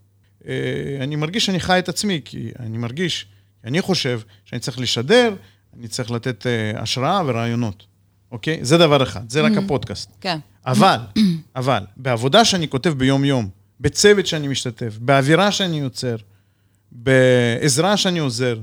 [0.47, 0.53] אה,
[1.01, 3.27] אני מרגיש שאני חי את עצמי, כי אני מרגיש,
[3.63, 5.35] אני חושב שאני צריך לשדר,
[5.77, 7.85] אני צריך לתת אה, השראה ורעיונות,
[8.31, 8.59] אוקיי?
[8.61, 10.11] זה דבר אחד, זה רק הפודקאסט.
[10.21, 10.39] כן.
[10.65, 10.97] אבל,
[11.55, 16.15] אבל, בעבודה שאני כותב ביום-יום, בצוות שאני משתתף, באווירה שאני יוצר,
[16.91, 18.59] בעזרה שאני עוזר,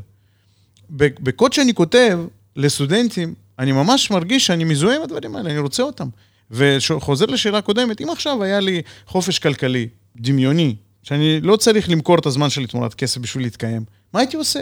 [0.90, 2.18] בקוד שאני כותב
[2.57, 6.09] לסטודנטים, אני ממש מרגיש שאני מזוהה עם הדברים האלה, אני רוצה אותם.
[6.51, 12.27] וחוזר לשאלה הקודמת, אם עכשיו היה לי חופש כלכלי, דמיוני, שאני לא צריך למכור את
[12.27, 14.61] הזמן שלי תמורת כסף בשביל להתקיים, מה הייתי עושה?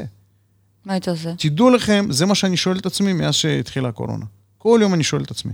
[0.85, 1.35] מה היית עושה?
[1.39, 4.25] תדעו לכם, זה מה שאני שואל את עצמי מאז שהתחילה הקורונה.
[4.59, 5.53] כל יום אני שואל את עצמי.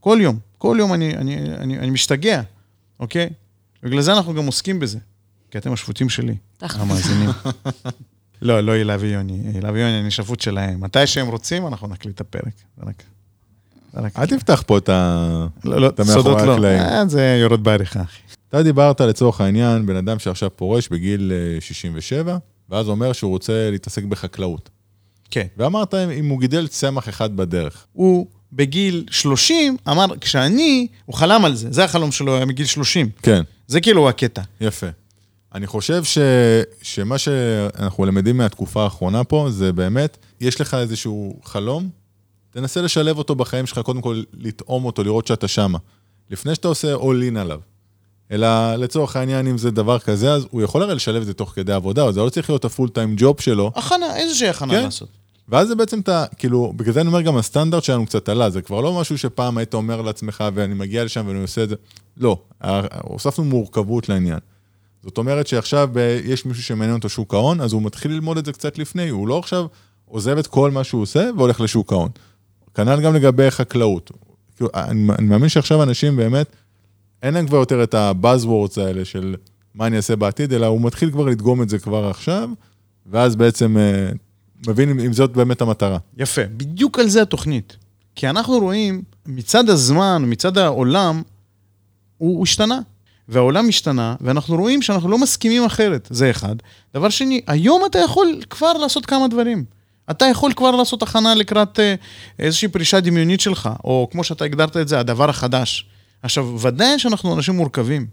[0.00, 0.38] כל יום.
[0.58, 2.42] כל יום אני, אני, אני, אני משתגע,
[3.00, 3.30] אוקיי?
[3.82, 4.98] בגלל זה אנחנו גם עוסקים בזה.
[5.50, 6.36] כי אתם השפוטים שלי.
[6.60, 7.30] המאזינים.
[8.42, 9.42] לא, לא הילה ויוני.
[9.54, 10.80] הילה ויוני, אני שפוט שלהם.
[10.80, 12.54] מתי שהם רוצים, אנחנו נקליט את הפרק.
[12.86, 13.02] רק...
[13.94, 14.18] רק...
[14.18, 15.46] אל תפתח פה את ה...
[15.64, 16.66] לא, לא, מאחורי סודות לא.
[16.66, 18.20] אה, זה יורד בעריכה, אחי.
[18.48, 22.38] אתה דיברת לצורך העניין, בן אדם שעכשיו פורש בגיל אה, 67,
[22.70, 24.70] ואז אומר שהוא רוצה להתעסק בחקלאות.
[25.30, 25.46] כן.
[25.56, 27.86] ואמרת אם הוא גידל צמח אחד בדרך.
[27.92, 33.08] הוא בגיל 30 אמר, כשאני, הוא חלם על זה, זה החלום שלו, היה מגיל 30.
[33.22, 34.42] כן, זה כאילו הקטע.
[34.60, 34.86] יפה.
[35.54, 36.18] אני חושב ש...
[36.82, 41.88] שמה שאנחנו למדים מהתקופה האחרונה פה, זה באמת, יש לך איזשהו חלום,
[42.50, 45.78] תנסה לשלב אותו בחיים שלך, קודם כל לטעום אותו, לראות שאתה שמה.
[46.30, 47.60] לפני שאתה עושה all in עליו.
[48.30, 51.52] אלא לצורך העניין, אם זה דבר כזה, אז הוא יכול הרי לשלב את זה תוך
[51.54, 53.72] כדי עבודה, אבל זה לא צריך להיות הפול טיים ג'וב שלו.
[53.74, 54.82] הכנה, איזושהי הכנה כן.
[54.82, 55.08] לעשות.
[55.48, 58.62] ואז זה בעצם אתה, כאילו, בגלל זה אני אומר גם הסטנדרט שלנו קצת עלה, זה
[58.62, 61.74] כבר לא משהו שפעם היית אומר לעצמך ואני מגיע לשם ואני עושה את זה.
[62.16, 62.42] לא,
[63.02, 64.38] הוספנו מורכבות לעניין.
[65.02, 68.44] זאת אומרת שעכשיו אה, יש מישהו שמעניין אותו שוק ההון, אז הוא מתחיל ללמוד את
[68.44, 69.66] זה קצת לפני, הוא לא עכשיו
[70.04, 72.10] עוזב את כל מה שהוא עושה והולך לשוק ההון.
[72.74, 74.10] כנ"ל גם לגבי חקלאות.
[74.56, 76.56] כאילו, אני, אני מאמין שעכשיו אנשים באמת,
[77.22, 79.34] אין להם כבר יותר את הבאזוורדס האלה של
[79.74, 82.50] מה אני אעשה בעתיד, אלא הוא מתחיל כבר לדגום את זה כבר עכשיו,
[83.06, 84.10] ואז בעצם אה,
[84.66, 85.98] מבין אם, זאת באמת המטרה.
[86.16, 87.76] יפה, בדיוק על זה התוכנית.
[88.14, 91.22] כי אנחנו רואים, מצד הזמן, מצד העולם,
[92.18, 92.80] הוא השתנה.
[93.28, 96.56] והעולם השתנה, ואנחנו רואים שאנחנו לא מסכימים אחרת, זה אחד.
[96.94, 99.64] דבר שני, היום אתה יכול כבר לעשות כמה דברים.
[100.10, 101.94] אתה יכול כבר לעשות הכנה לקראת אה,
[102.38, 105.86] איזושהי פרישה דמיונית שלך, או כמו שאתה הגדרת את זה, הדבר החדש.
[106.22, 108.06] עכשיו, ודאי שאנחנו אנשים מורכבים.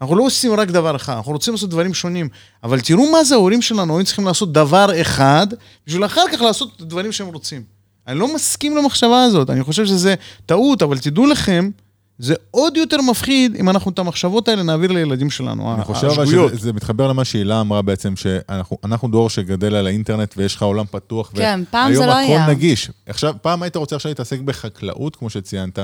[0.00, 2.28] אנחנו לא עושים רק דבר אחד, אנחנו רוצים לעשות דברים שונים.
[2.64, 5.46] אבל תראו מה זה ההורים שלנו, היו צריכים לעשות דבר אחד,
[5.86, 7.62] בשביל אחר כך לעשות את הדברים שהם רוצים.
[8.06, 10.14] אני לא מסכים למחשבה הזאת, אני חושב שזה
[10.46, 11.70] טעות, אבל תדעו לכם,
[12.18, 16.22] זה עוד יותר מפחיד אם אנחנו את המחשבות האלה נעביר לילדים שלנו, אני חושב אבל
[16.22, 16.50] השגויות.
[16.52, 20.62] שזה זה מתחבר למה שהילה אמרה בעצם, שאנחנו אנחנו דור שגדל על האינטרנט ויש לך
[20.62, 21.30] עולם פתוח.
[21.34, 22.42] כן, פעם זה לא והיום היה.
[22.44, 22.90] הכל נגיש.
[23.06, 25.78] עכשיו, פעם היית רוצה עכשיו להתעסק בחקלאות, כמו שציינת,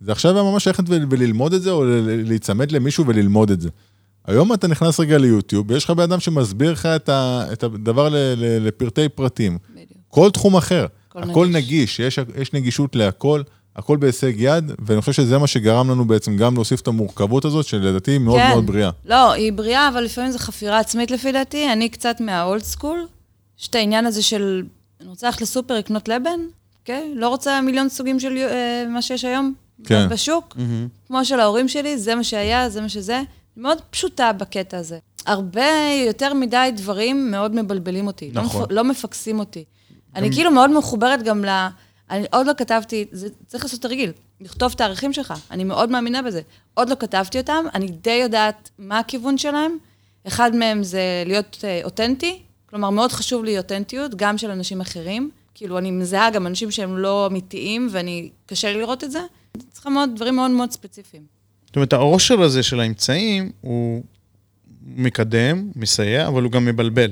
[0.00, 3.60] זה עכשיו היה ממש ללכת ול- וללמוד את זה, או ל- להיצמד למישהו וללמוד את
[3.60, 3.68] זה.
[4.26, 8.08] היום אתה נכנס רגע ליוטיוב, ויש לך בן אדם שמסביר לך את, ה, את הדבר
[8.08, 9.58] ל, ל, לפרטי פרטים.
[9.70, 9.88] בדיוק.
[10.08, 11.54] כל תחום אחר, הכל הכל נגיש.
[12.00, 13.42] נגיש, יש, יש נגישות להכל,
[13.78, 17.66] הכל בהישג יד, ואני חושב שזה מה שגרם לנו בעצם גם להוסיף את המורכבות הזאת,
[17.66, 18.48] שלדעתי היא מאוד כן.
[18.48, 18.90] מאוד בריאה.
[19.04, 21.72] לא, היא בריאה, אבל לפעמים זו חפירה עצמית לפי דעתי.
[21.72, 23.06] אני קצת מהאולד סקול.
[23.60, 24.62] יש את העניין הזה של,
[25.00, 26.40] אני רוצה ללכת לסופר לקנות לבן,
[26.80, 27.12] אוקיי?
[27.16, 30.08] לא רוצה מיליון סוגים של אה, מה שיש היום כן.
[30.08, 30.56] בשוק.
[31.06, 33.22] כמו של ההורים שלי, זה מה שהיה, זה מה שזה.
[33.56, 34.98] מאוד פשוטה בקטע הזה.
[35.26, 35.66] הרבה
[36.06, 38.30] יותר מדי דברים מאוד מבלבלים אותי.
[38.34, 38.62] לא נכון.
[38.62, 39.64] מפ- לא מפקסים אותי.
[40.16, 41.66] אני כאילו מאוד מחוברת גם ל...
[42.10, 45.34] אני עוד לא כתבתי, זה, צריך לעשות תרגיל, לכתוב את הערכים שלך.
[45.50, 46.40] אני מאוד מאמינה בזה.
[46.74, 49.78] עוד לא כתבתי אותם, אני די יודעת מה הכיוון שלהם.
[50.26, 55.30] אחד מהם זה להיות אה, אותנטי, כלומר, מאוד חשוב לי אותנטיות, גם של אנשים אחרים.
[55.54, 59.20] כאילו, אני מזהה גם אנשים שהם לא אמיתיים, ואני, קשה לי לראות את זה.
[59.70, 61.22] צריכה מאוד, דברים מאוד מאוד ספציפיים.
[61.66, 64.02] זאת אומרת, העושר הזה של האמצעים הוא
[64.86, 67.10] מקדם, מסייע, אבל הוא גם מבלבל.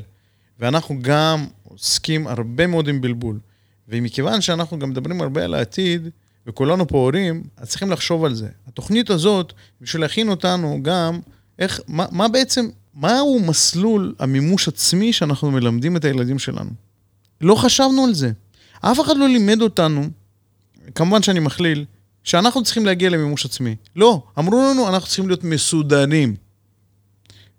[0.58, 3.38] ואנחנו גם עוסקים הרבה מאוד עם בלבול.
[3.88, 6.08] ומכיוון שאנחנו גם מדברים הרבה על העתיד,
[6.46, 8.48] וכולנו פה הורים, אז צריכים לחשוב על זה.
[8.66, 11.20] התוכנית הזאת, בשביל להכין אותנו גם,
[11.58, 16.70] איך, מה, מה בעצם, מהו מסלול המימוש עצמי שאנחנו מלמדים את הילדים שלנו?
[17.40, 18.32] לא חשבנו על זה.
[18.80, 20.08] אף אחד לא לימד אותנו,
[20.94, 21.84] כמובן שאני מכליל,
[22.24, 23.76] שאנחנו צריכים להגיע למימוש עצמי.
[23.96, 26.36] לא, אמרו לנו, אנחנו צריכים להיות מסודרים.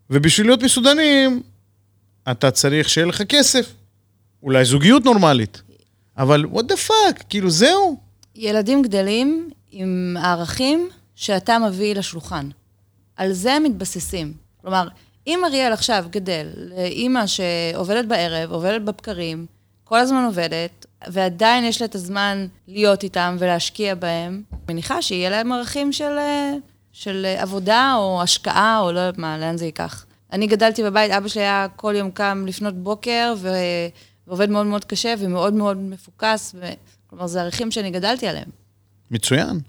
[0.10, 1.42] ובשביל להיות מסודרים,
[2.32, 3.74] אתה צריך שיהיה לך כסף.
[4.44, 5.62] אולי זוגיות נורמלית.
[6.17, 7.97] אבל what the fuck, כאילו זהו.
[8.36, 12.49] ילדים גדלים עם הערכים שאתה מביא לשולחן.
[13.15, 14.34] על זה הם מתבססים.
[14.62, 14.88] כלומר,
[15.27, 19.45] אם אריאל עכשיו גדל לאימא שעובדת בערב, עובדת בבקרים,
[19.84, 25.51] כל הזמן עובדת, ועדיין יש לה את הזמן להיות איתם ולהשקיע בהם, מניחה שיהיה להם
[25.51, 26.53] ערכים של, אה,
[26.91, 30.06] של עבודה או השקעה או לא יודעת מה, לאן זה ייקח.
[30.34, 33.49] אני גדלתי בבית, אבא שלי היה כל יום קם לפנות בוקר ו...
[34.28, 36.66] ועובד מאוד מאוד קשה ומאוד מאוד מפוקס, ו...
[37.10, 38.50] כלומר, זה ערכים שאני גדלתי עליהם.
[39.12, 39.60] מצוין.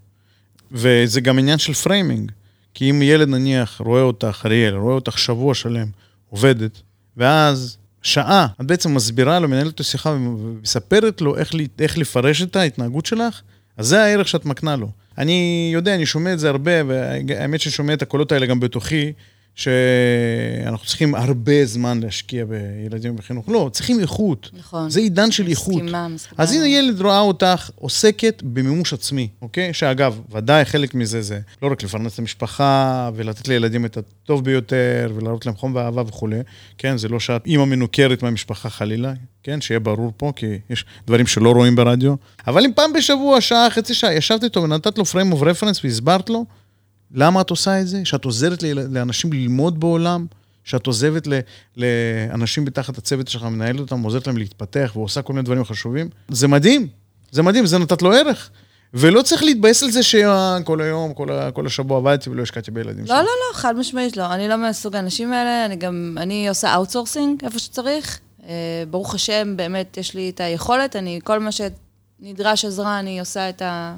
[0.72, 2.32] וזה גם עניין של framing.
[2.74, 5.86] כי אם ילד נניח רואה אותך, אריאל, רואה אותך שבוע שלם
[6.30, 6.80] עובדת,
[7.16, 12.56] ואז שעה, את בעצם מסבירה לו, מנהלת לו שיחה ומספרת לו איך, איך לפרש את
[12.56, 13.40] ההתנהגות שלך,
[13.76, 14.90] אז זה הערך שאת מקנה לו.
[15.18, 19.12] אני יודע, אני שומע את זה הרבה, והאמת שאני שומע את הקולות האלה גם בתוכי,
[19.58, 23.48] שאנחנו צריכים הרבה זמן להשקיע בילדים בחינוך.
[23.48, 24.50] לא, צריכים איכות.
[24.52, 24.90] נכון.
[24.90, 25.82] זה עידן של איכות.
[25.82, 26.42] מסכימה, מסכימה.
[26.42, 29.74] אז הנה ילד רואה אותך עוסקת במימוש עצמי, אוקיי?
[29.74, 35.12] שאגב, ודאי חלק מזה זה לא רק לפרנס את המשפחה ולתת לילדים את הטוב ביותר
[35.16, 36.40] ולהראות להם חום ואהבה וכולי,
[36.78, 36.96] כן?
[36.96, 39.60] זה לא שאת אימא מנוכרת מהמשפחה חלילה, כן?
[39.60, 42.14] שיהיה ברור פה, כי יש דברים שלא רואים ברדיו.
[42.46, 46.30] אבל אם פעם בשבוע, שעה, חצי שעה, ישבת איתו ונתת לו frame of reference והסברת
[46.30, 46.44] לו,
[47.14, 48.04] למה את עושה את זה?
[48.04, 50.26] שאת עוזרת לאנשים ללמוד בעולם?
[50.64, 51.40] שאת עוזרת ל,
[51.76, 56.08] לאנשים בתחת הצוות שלך, מנהלת אותם, עוזרת להם להתפתח ועושה כל מיני דברים חשובים?
[56.28, 56.88] זה מדהים,
[57.30, 58.50] זה מדהים, זה נתת לו ערך.
[58.94, 63.16] ולא צריך להתבאס על זה שכל היום, כל, כל השבוע עבדתי ולא השקעתי בילדים שלי.
[63.16, 64.34] לא, לא, לא, חד משמעית לא.
[64.34, 68.18] אני לא מהסוג האנשים האלה, אני גם, אני עושה outsourcing איפה שצריך.
[68.48, 73.48] אה, ברוך השם, באמת, יש לי את היכולת, אני, כל מה שנדרש עזרה, אני עושה
[73.48, 73.96] את ה...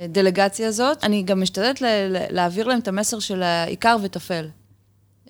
[0.00, 1.04] הדלגציה הזאת.
[1.04, 1.82] אני גם משתדלת
[2.30, 4.48] להעביר להם את המסר של העיקר וטפל.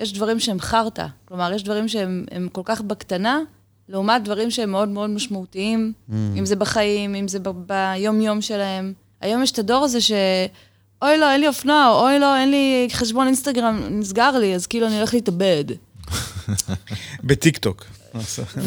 [0.00, 3.40] יש דברים שהם חרטא, כלומר, יש דברים שהם כל כך בקטנה,
[3.88, 6.12] לעומת דברים שהם מאוד מאוד משמעותיים, mm.
[6.38, 8.92] אם זה בחיים, אם זה ביום-יום שלהם.
[9.20, 10.12] היום יש את הדור הזה ש...
[11.02, 14.66] אוי לא, אין לי אופנוע, או אוי לא, אין לי חשבון אינסטגרם, נסגר לי, אז
[14.66, 15.64] כאילו אני הולך להתאבד.
[17.24, 17.84] בטיקטוק.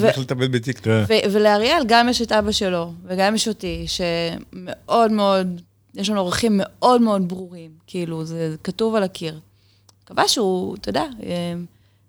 [0.01, 0.93] הולך להתאבד בטיקטוק.
[1.31, 5.61] ולאריאל גם יש את אבא שלו, וגם יש אותי, שמאוד מאוד
[5.95, 9.39] יש לנו ערכים מאוד מאוד ברורים, כאילו, זה כתוב על הקיר.
[10.03, 11.53] מקווה שהוא, אתה יודע, אה,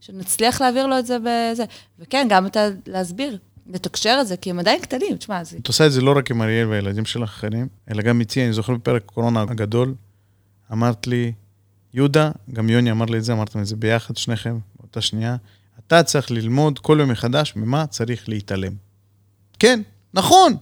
[0.01, 1.65] שנצליח להעביר לו את זה בזה.
[1.99, 5.57] וכן, גם אתה להסביר, לתקשר את זה, כי הם עדיין קטנים, תשמע, זה...
[5.57, 8.53] את עושה את זה לא רק עם אריאל והילדים שלך אחרים, אלא גם איתי, אני
[8.53, 9.95] זוכר בפרק הקורונה הגדול,
[10.73, 11.33] אמרת לי,
[11.95, 15.37] יהודה, גם יוני אמר לי את זה, אמרתם את זה ביחד, שניכם, באותה שנייה,
[15.87, 18.73] אתה צריך ללמוד כל יום מחדש ממה צריך להתעלם.
[19.59, 19.81] כן,
[20.15, 20.57] נכון,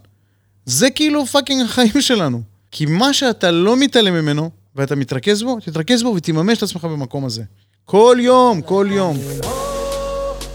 [0.64, 2.42] זה כאילו fucking החיים שלנו.
[2.76, 7.24] כי מה שאתה לא מתעלם ממנו, ואתה מתרכז בו, תתרכז בו ותממש את עצמך במקום
[7.24, 7.42] הזה.
[7.84, 9.16] כל יום, כל יום.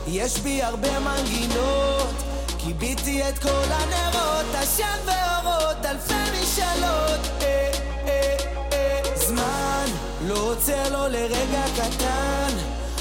[0.07, 2.13] יש בי הרבה מנגינות,
[2.57, 7.19] כיביתי את כל הנרות, עשן ואורות, אלפי משאלות.
[7.41, 7.71] אה,
[8.07, 8.37] אה,
[8.73, 9.85] אה, זמן
[10.27, 12.53] לא עוצר לו לרגע קטן,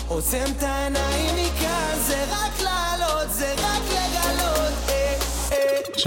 [0.09, 1.47] עוצם את העיניים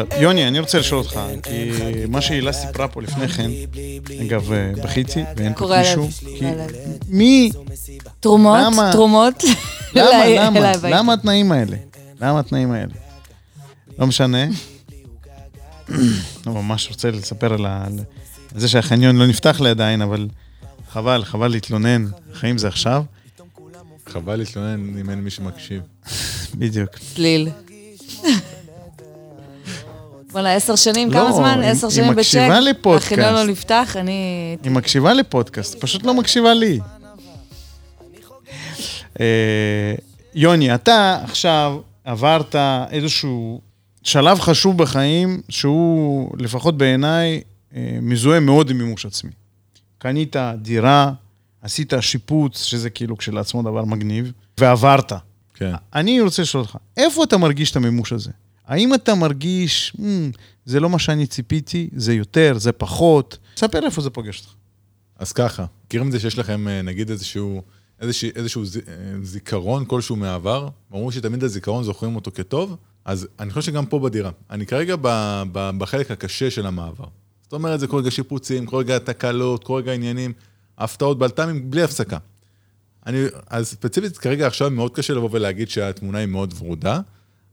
[0.02, 1.72] עכשיו, יוני, אני רוצה לשאול אותך, כי
[2.10, 3.52] מה שהילה סיפרה פה לפני כן,
[4.22, 6.46] אגב, אה, בכיתי, ואין פה מישהו, כי
[7.08, 7.52] מי...
[8.20, 9.44] תרומות, תרומות.
[9.96, 11.78] למה, למה, למה התנאים האלה?
[12.22, 12.94] למה התנאים האלה?
[14.00, 14.46] לא משנה.
[16.46, 17.66] לא ממש רוצה לספר על
[18.56, 20.28] זה שהחניון לא נפתח לי עדיין, אבל
[20.92, 23.04] חבל, חבל להתלונן, החיים זה עכשיו.
[24.08, 25.82] חבל להתלונן אם אין מי שמקשיב.
[26.56, 26.90] בדיוק.
[27.16, 27.50] צליל.
[30.32, 31.62] וואלה, עשר שנים, כמה לא, זמן?
[31.63, 32.34] עשר שנים בצ'ק.
[32.34, 33.12] היא מקשיבה לפודקאסט.
[33.12, 34.58] החניון לא נפתח, אני...
[34.63, 36.80] היא מקשיבה לפודקאסט, פשוט לא מקשיבה לי.
[39.20, 39.95] אה,
[40.36, 42.55] יוני, אתה עכשיו עברת
[42.91, 43.62] איזשהו
[44.03, 47.41] שלב חשוב בחיים, שהוא, לפחות בעיניי,
[47.76, 49.32] אה, מזוהה מאוד עם מימוש עצמי.
[49.97, 51.12] קנית דירה,
[51.62, 55.12] עשית שיפוץ, שזה כאילו כשלעצמו דבר מגניב, ועברת.
[55.55, 55.74] כן.
[55.95, 58.32] אני רוצה לשאול אותך, איפה אתה מרגיש את המימוש הזה?
[58.68, 60.01] האם אתה מרגיש, mm,
[60.66, 63.38] זה לא מה שאני ציפיתי, זה יותר, זה פחות?
[63.57, 64.53] ספר איפה זה פוגש אותך.
[65.20, 67.62] אז ככה, מכירים את זה שיש לכם, אה, נגיד, איזשהו,
[67.99, 68.64] איזשהו, איזשהו
[69.24, 70.70] זיכרון כלשהו מהעבר?
[70.93, 74.32] אמרו שתמיד הזיכרון זוכרים אותו כטוב, אז אני חושב שגם פה בדירה.
[74.49, 75.07] אני כרגע ב,
[75.51, 77.05] ב, בחלק הקשה של המעבר.
[77.43, 80.34] זאת אומרת, זה כל רגע שיפוצים, כל רגע תקלות, כל רגע עניינים,
[80.78, 82.18] הפתעות בלת"מים, בלי הפסקה.
[83.05, 86.99] אני, אז ספציפית, כרגע עכשיו מאוד קשה לבוא ולהגיד שהתמונה היא מאוד ורודה.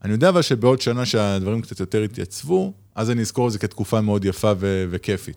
[0.05, 4.01] אני יודע אבל שבעוד שנה שהדברים קצת יותר יתייצבו, אז אני אזכור את זה כתקופה
[4.01, 5.36] מאוד יפה ו- וכיפית.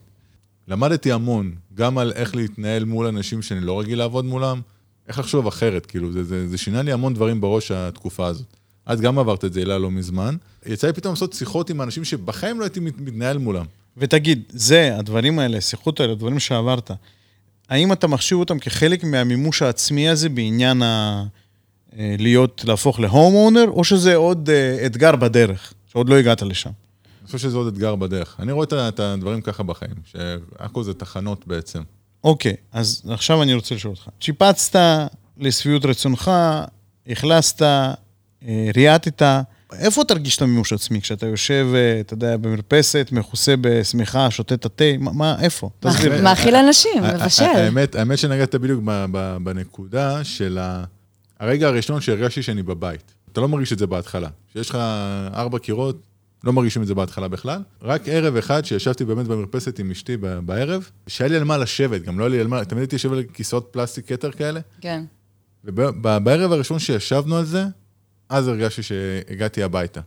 [0.68, 4.60] למדתי המון, גם על איך להתנהל מול אנשים שאני לא רגיל לעבוד מולם,
[5.08, 8.46] איך לחשוב אחרת, כאילו, זה, זה, זה שינה לי המון דברים בראש התקופה הזאת.
[8.92, 10.36] את גם עברת את זה, הילה, לא מזמן.
[10.66, 13.64] יצא לי פתאום לעשות שיחות עם אנשים שבחיים לא הייתי מת- מתנהל מולם.
[13.96, 16.90] ותגיד, זה, הדברים האלה, השיחות האלה, הדברים שעברת,
[17.68, 21.24] האם אתה מחשיב אותם כחלק מהמימוש העצמי הזה בעניין ה...
[21.98, 26.70] אה, להיות, להפוך להום אונר, או שזה עוד אה, אתגר בדרך, שעוד לא הגעת לשם?
[27.20, 28.36] אני חושב שזה עוד אתגר בדרך.
[28.40, 31.82] אני רואה את הדברים ככה בחיים, שהכל זה תחנות בעצם.
[32.24, 34.08] אוקיי, אז עכשיו אני רוצה לשאול אותך.
[34.20, 34.80] שיפצת
[35.38, 36.30] לשביעות רצונך,
[37.12, 37.94] אכלסת, אה,
[38.76, 39.22] ריאטת,
[39.78, 41.00] איפה תרגיש את המימוש העצמי?
[41.00, 41.66] כשאתה יושב,
[42.00, 45.70] אתה יודע, במרפסת, מכוסה בשמיכה, שותה את התה, מה, מה, איפה?
[45.80, 46.22] תסביר.
[46.22, 47.44] מאכיל אנשים, מבשל.
[47.44, 48.82] האמת, האמת שנגעת בדיוק
[49.44, 50.84] בנקודה של ה-
[51.42, 53.14] הרגע הראשון שהרגשתי שאני בבית.
[53.32, 54.28] אתה לא מרגיש את זה בהתחלה.
[54.50, 54.74] כשיש לך
[55.34, 56.02] ארבע קירות,
[56.44, 57.62] לא מרגישים את זה בהתחלה בכלל.
[57.82, 62.18] רק ערב אחד שישבתי באמת במרפסת עם אשתי בערב, שהיה לי על מה לשבת, גם
[62.18, 65.04] לא היה לי על מה, תמיד הייתי יושב על כיסאות פלסטיק כתר כאלה, כן.
[65.64, 67.64] ובערב הראשון שישבנו על זה,
[68.28, 70.00] אז הרגשתי שהגעתי הביתה.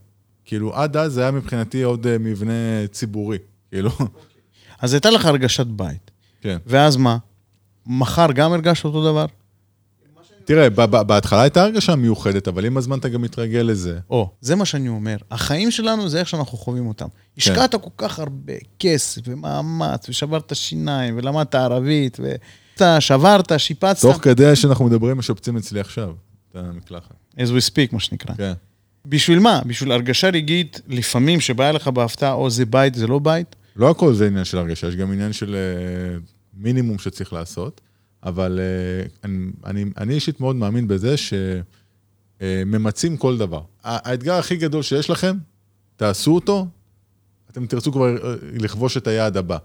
[0.45, 3.37] כאילו, עד אז זה היה מבחינתי עוד אה, מבנה ציבורי,
[3.71, 3.91] כאילו,
[4.81, 6.11] אז הייתה לך הרגשת בית.
[6.41, 6.57] כן.
[6.65, 7.17] ואז מה?
[7.85, 9.25] מחר גם הרגשת אותו דבר?
[10.45, 13.99] תראה, ב- ב- בהתחלה הייתה הרגשה מיוחדת, אבל עם הזמן אתה גם מתרגל לזה.
[14.09, 15.17] או, זה מה שאני אומר.
[15.31, 17.07] החיים שלנו זה איך שאנחנו חווים אותם.
[17.37, 24.01] השקעת כל כך הרבה כסף ומאמץ, ושברת שיניים, ולמדת ערבית, ואתה שברת, שיפצת.
[24.01, 26.13] תוך כדי שאנחנו מדברים, משפצים אצלי עכשיו,
[26.51, 27.13] את המקלחת.
[27.37, 28.35] as we speak, מה שנקרא.
[28.35, 28.53] כן.
[29.05, 29.61] בשביל מה?
[29.65, 33.55] בשביל הרגשה רגעית, לפעמים שבאה לך בהפתעה, או זה בית, זה לא בית?
[33.75, 36.17] לא הכל זה עניין של הרגשה, יש גם עניין של אה,
[36.53, 37.81] מינימום שצריך לעשות,
[38.25, 41.15] אבל אה, אני, אני, אני אישית מאוד מאמין בזה
[42.41, 43.61] שממצים כל דבר.
[43.83, 45.37] האתגר הכי גדול שיש לכם,
[45.95, 46.67] תעשו אותו,
[47.51, 49.57] אתם תרצו כבר אה, לכבוש את היעד הבא.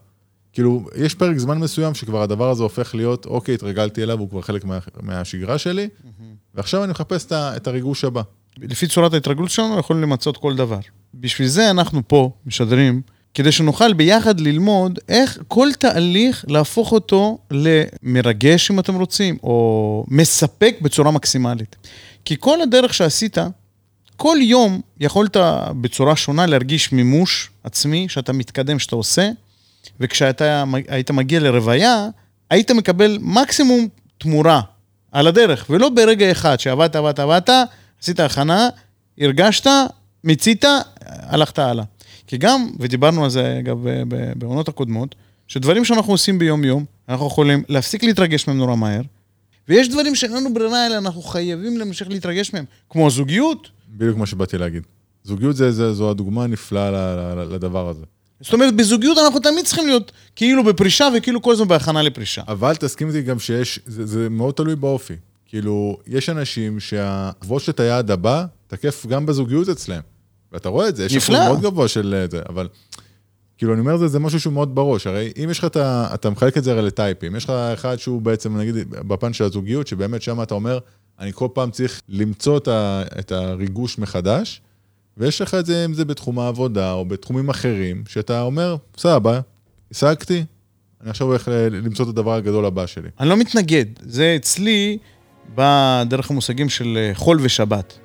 [0.52, 4.40] כאילו, יש פרק זמן מסוים שכבר הדבר הזה הופך להיות, אוקיי, התרגלתי אליו, הוא כבר
[4.40, 5.88] חלק מה, מהשגרה שלי,
[6.54, 8.22] ועכשיו אני מחפש את את הריגוש הבא.
[8.58, 10.78] לפי צורת ההתרגלות שלנו, יכולים למצות כל דבר.
[11.14, 13.02] בשביל זה אנחנו פה משדרים,
[13.34, 20.76] כדי שנוכל ביחד ללמוד איך כל תהליך להפוך אותו למרגש, אם אתם רוצים, או מספק
[20.82, 21.76] בצורה מקסימלית.
[22.24, 23.38] כי כל הדרך שעשית,
[24.16, 25.36] כל יום יכולת
[25.80, 29.30] בצורה שונה להרגיש מימוש עצמי, שאתה מתקדם, שאתה עושה,
[30.00, 32.08] וכשאתה היית מגיע לרוויה,
[32.50, 34.60] היית מקבל מקסימום תמורה
[35.12, 37.50] על הדרך, ולא ברגע אחד שעבדת, עבדת, עבדת,
[38.02, 38.68] עשית הכנה,
[39.20, 39.66] הרגשת,
[40.24, 40.64] מיצית,
[41.06, 41.84] הלכת הלאה.
[42.30, 43.86] כי גם, ודיברנו על זה אגב
[44.36, 45.14] בעונות הקודמות,
[45.48, 49.00] שדברים שאנחנו עושים ביום-יום, אנחנו יכולים להפסיק להתרגש מהם נורא מהר,
[49.68, 53.68] ויש דברים שאין לנו ברירה אלא אנחנו חייבים להמשיך להתרגש מהם, כמו זוגיות.
[53.88, 54.82] בדיוק מה שבאתי להגיד.
[55.24, 56.90] זוגיות זה, זה, זו הדוגמה הנפלאה
[57.34, 58.04] לדבר הזה.
[58.40, 62.42] זאת אומרת, בזוגיות אנחנו תמיד צריכים להיות כאילו בפרישה וכאילו כל הזמן בהכנה לפרישה.
[62.48, 65.14] אבל תסכים איתי גם שיש, זה, זה מאוד תלוי באופי.
[65.46, 70.00] כאילו, יש אנשים שהכבוש את היעד הבא, תקף גם בזוגיות אצלם.
[70.52, 71.36] ואתה רואה את זה, יש אחוז.
[71.36, 72.68] מאוד גבוה של אה, זה, אבל...
[73.58, 75.06] כאילו, אני אומר, זה, זה משהו שהוא מאוד בראש.
[75.06, 76.08] הרי אם יש לך את ה...
[76.14, 77.36] אתה מחלק את זה הרי לטייפים.
[77.36, 80.78] יש לך אחד שהוא בעצם, נגיד, בפן של הזוגיות, שבאמת שם אתה אומר,
[81.18, 84.60] אני כל פעם צריך למצוא את, ה, את הריגוש מחדש,
[85.16, 89.40] ויש לך את זה, אם זה בתחום העבודה או בתחומים אחרים, שאתה אומר, סבבה,
[89.90, 90.44] השגתי,
[91.00, 93.08] אני עכשיו הולך ל- למצוא את הדבר הגדול הבא שלי.
[93.20, 94.98] אני לא מתנגד, זה אצלי
[95.54, 97.98] בא דרך המושגים של אה, חול ושבת.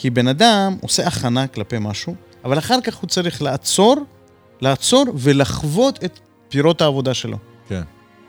[0.00, 3.96] כי בן אדם עושה הכנה כלפי משהו, אבל אחר כך הוא צריך לעצור,
[4.60, 7.36] לעצור ולחוות את פירות העבודה שלו.
[7.68, 7.82] כן.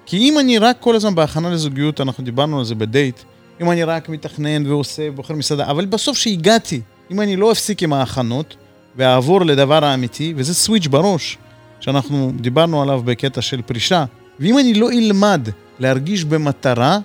[0.05, 3.19] כי אם אני רק כל הזמן בהכנה לזוגיות, אנחנו דיברנו על זה בדייט,
[3.61, 7.93] אם אני רק מתכנן ועושה ובוחר מסעדה, אבל בסוף שהגעתי, אם אני לא אפסיק עם
[7.93, 8.55] ההכנות
[8.95, 11.37] ואעבור לדבר האמיתי, וזה סוויץ' בראש,
[11.79, 14.05] שאנחנו דיברנו עליו בקטע של פרישה,
[14.39, 15.49] ואם אני לא אלמד
[15.79, 16.99] להרגיש במטרה,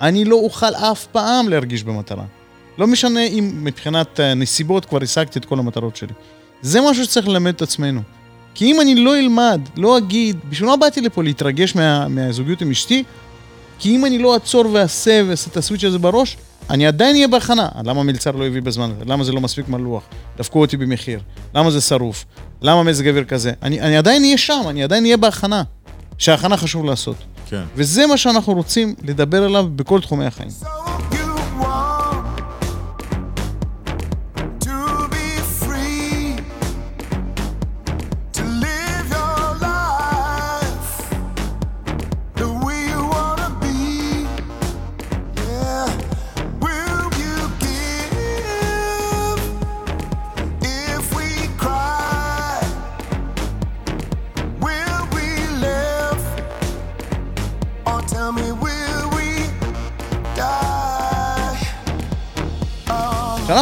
[0.00, 2.24] אני לא אוכל אף פעם להרגיש במטרה.
[2.78, 6.12] לא משנה אם מבחינת אה, נסיבות כבר השגתי את כל המטרות שלי.
[6.62, 8.00] זה משהו שצריך ללמד את עצמנו.
[8.54, 12.70] כי אם אני לא אלמד, לא אגיד, בשביל מה באתי לפה להתרגש מה, מהזוגיות עם
[12.70, 13.04] אשתי?
[13.78, 16.36] כי אם אני לא אעצור ואעשה ואעשה את הסוויץ' הזה בראש,
[16.70, 17.68] אני עדיין אהיה בהכנה.
[17.84, 18.92] למה המלצר לא הביא בזמן?
[19.06, 20.02] למה זה לא מספיק מלוח?
[20.38, 21.20] דפקו אותי במחיר?
[21.54, 22.24] למה זה שרוף?
[22.62, 23.52] למה מזג אוויר כזה?
[23.62, 25.62] אני, אני עדיין אהיה שם, אני עדיין אהיה בהכנה.
[26.18, 27.16] שההכנה חשוב לעשות.
[27.46, 27.62] כן.
[27.76, 30.48] וזה מה שאנחנו רוצים לדבר עליו בכל תחומי החיים.
[30.48, 31.11] So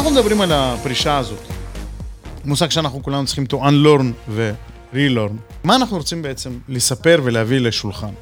[0.00, 1.38] כשאנחנו מדברים על הפרישה הזאת,
[2.44, 5.32] מושג שאנחנו כולנו צריכים to unlearn ו-relearn,
[5.64, 8.12] מה אנחנו רוצים בעצם לספר ולהביא לשולחן?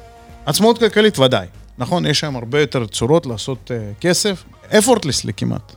[0.45, 2.05] עצמאות כלכלית ודאי, נכון?
[2.05, 5.75] יש היום הרבה יותר צורות לעשות uh, כסף, effortlessly כמעט.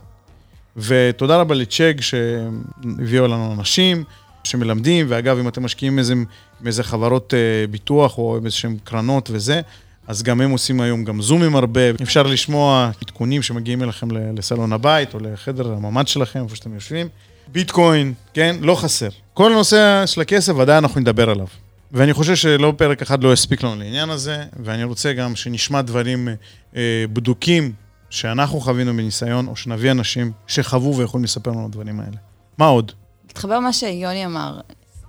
[0.77, 4.03] ותודה רבה לצ'ק שהביאו לנו אנשים
[4.43, 6.13] שמלמדים, ואגב, אם אתם משקיעים איזה,
[6.59, 9.61] באיזה חברות uh, ביטוח או איזשהם קרנות וזה,
[10.07, 15.13] אז גם הם עושים היום גם זומים הרבה, אפשר לשמוע עדכונים שמגיעים אליכם לסלון הבית
[15.13, 17.07] או לחדר הממ"ד שלכם, איפה שאתם יושבים.
[17.47, 18.55] ביטקוין, כן?
[18.59, 19.09] לא חסר.
[19.33, 21.47] כל הנושא של הכסף, ודאי אנחנו נדבר עליו.
[21.91, 26.27] ואני חושב שלא פרק אחד לא יספיק לנו לעניין הזה, ואני רוצה גם שנשמע דברים
[26.75, 27.71] אה, בדוקים
[28.09, 32.17] שאנחנו חווינו בניסיון, או שנביא אנשים שחוו ויכולים לספר לנו הדברים האלה.
[32.57, 32.91] מה עוד?
[33.25, 34.59] מתחבר מה שיוני אמר.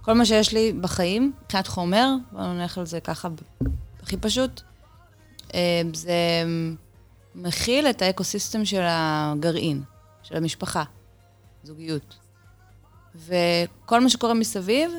[0.03, 3.29] כל מה שיש לי בחיים, מבחינת חומר, בואו נלך על זה ככה
[4.03, 4.63] הכי פשוט,
[5.95, 6.15] זה
[7.35, 9.83] מכיל את האקוסיסטם של הגרעין,
[10.23, 10.83] של המשפחה,
[11.63, 12.17] זוגיות.
[13.15, 14.93] וכל מה שקורה מסביב,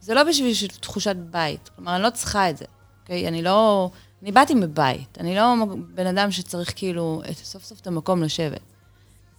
[0.00, 1.70] זה לא בשביל של תחושת בית.
[1.76, 2.64] כלומר, אני לא צריכה את זה,
[3.02, 3.28] אוקיי?
[3.28, 3.90] אני לא...
[4.22, 5.54] אני באתי מבית, אני לא
[5.94, 8.60] בן אדם שצריך כאילו את, סוף סוף את המקום לשבת.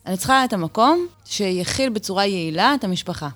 [0.05, 3.29] אני צריכה את המקום שיכיל בצורה יעילה את המשפחה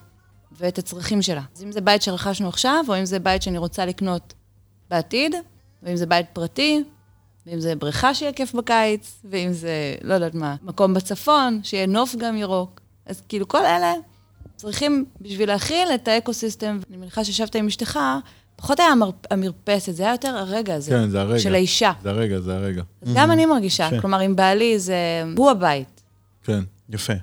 [0.52, 1.42] ואת הצרכים שלה.
[1.56, 4.34] אז אם זה בית שרכשנו עכשיו, או אם זה בית שאני רוצה לקנות
[4.90, 5.36] בעתיד,
[5.84, 6.84] ואם זה בית פרטי,
[7.48, 12.16] ואם זה בריכה שיהיה כיף בקיץ, ואם זה, לא יודעת מה, מקום בצפון, שיהיה נוף
[12.16, 12.82] גם ירוק.
[13.06, 13.94] אז כאילו כל אלה
[14.56, 16.80] צריכים בשביל להכיל את האקו-סיסטם.
[16.90, 18.00] אני מניחה שישבת עם אשתך,
[18.56, 19.10] פחות היה המר...
[19.32, 20.92] המרפסת, זה היה יותר הרגע הזה.
[20.92, 21.40] כן, זה הרגע.
[21.40, 21.92] של האישה.
[22.04, 22.84] זה הרגע, זה הרגע.
[23.02, 24.02] אז גם אני מרגישה, יפה.
[24.02, 25.24] כלומר, עם בעלי זה...
[25.38, 26.02] הוא הבית.
[26.44, 26.64] כן.
[26.90, 27.14] יפה.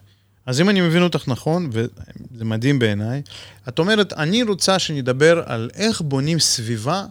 [0.47, 3.23] אז אם אני מבין אותך נכון, וזה מדהים בעיניי,
[3.69, 7.05] את אומרת, אני רוצה שנדבר על איך בונים סביבה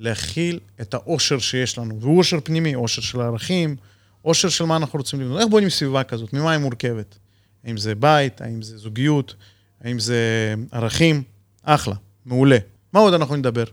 [0.00, 2.00] להכיל את האושר שיש לנו.
[2.00, 3.76] והוא אושר פנימי, אושר של ערכים,
[4.24, 5.40] אושר של מה אנחנו רוצים לבנות.
[5.40, 6.32] איך בונים סביבה כזאת?
[6.32, 7.18] ממה היא מורכבת?
[7.64, 8.40] האם זה בית?
[8.40, 9.34] האם זה זוגיות?
[9.80, 11.22] האם זה ערכים?
[11.62, 11.94] אחלה,
[12.26, 12.58] מעולה.
[12.92, 13.64] מה עוד אנחנו נדבר?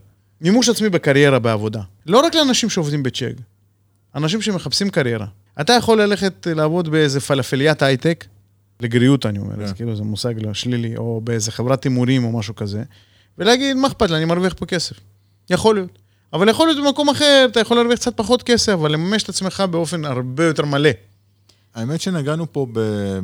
[0.41, 1.81] מימוש עצמי בקריירה בעבודה.
[2.05, 3.33] לא רק לאנשים שעובדים בצ'ק,
[4.15, 5.27] אנשים שמחפשים קריירה.
[5.61, 8.25] אתה יכול ללכת לעבוד באיזה פלאפליית הייטק,
[8.79, 9.61] לגריות אני אומר, כן.
[9.61, 12.83] אז כאילו זה מושג לא שלילי, או באיזה חברת הימורים או משהו כזה,
[13.37, 14.99] ולהגיד, מה אכפת לי, אני מרוויח פה כסף.
[15.49, 15.99] יכול להיות.
[16.35, 19.63] אבל יכול להיות במקום אחר, אתה יכול להרוויח קצת פחות כסף, אבל לממש את עצמך
[19.71, 20.89] באופן הרבה יותר מלא.
[21.75, 22.67] האמת שנגענו פה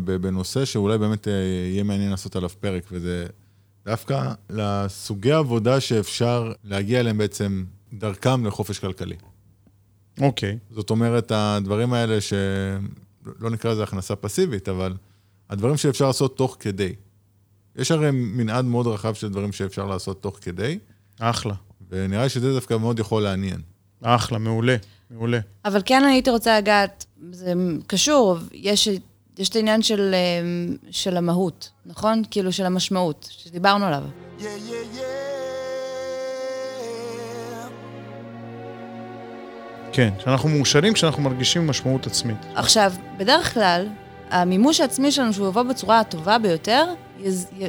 [0.03, 1.33] בנושא שאולי באמת אה,
[1.71, 3.25] יהיה מעניין לעשות עליו פרק, וזה
[3.85, 9.15] דווקא לסוגי עבודה שאפשר להגיע אליהם בעצם דרכם לחופש כלכלי.
[10.21, 10.57] אוקיי.
[10.71, 12.33] זאת אומרת, הדברים האלה ש...
[13.39, 14.93] לא נקרא לזה הכנסה פסיבית, אבל
[15.49, 16.93] הדברים שאפשר לעשות תוך כדי.
[17.75, 20.79] יש הרי מנעד מאוד רחב של דברים שאפשר לעשות תוך כדי,
[21.19, 21.53] אחלה.
[21.91, 23.61] ונראה לי שזה דווקא מאוד יכול לעניין.
[24.01, 24.75] אחלה, מעולה,
[25.11, 25.39] מעולה.
[25.65, 27.53] אבל כן הייתי רוצה לגעת, זה
[27.87, 28.89] קשור, יש,
[29.39, 30.41] יש את העניין של, אה,
[30.91, 32.21] של המהות, נכון?
[32.31, 34.03] כאילו של המשמעות, שדיברנו עליו.
[34.03, 35.21] Yeah, yeah, yeah.
[39.93, 42.37] כן, שאנחנו מאושרים כשאנחנו מרגישים משמעות עצמית.
[42.55, 43.87] עכשיו, בדרך כלל,
[44.29, 46.85] המימוש העצמי שלנו, שהוא יבוא בצורה הטובה ביותר,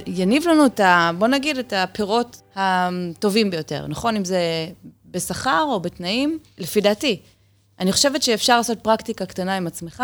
[0.06, 1.10] יניב לנו את ה...
[1.18, 4.16] בוא נגיד, את הפירות הטובים ביותר, נכון?
[4.16, 4.40] אם זה
[5.10, 7.20] בשכר או בתנאים, לפי דעתי.
[7.80, 10.02] אני חושבת שאפשר לעשות פרקטיקה קטנה עם עצמך,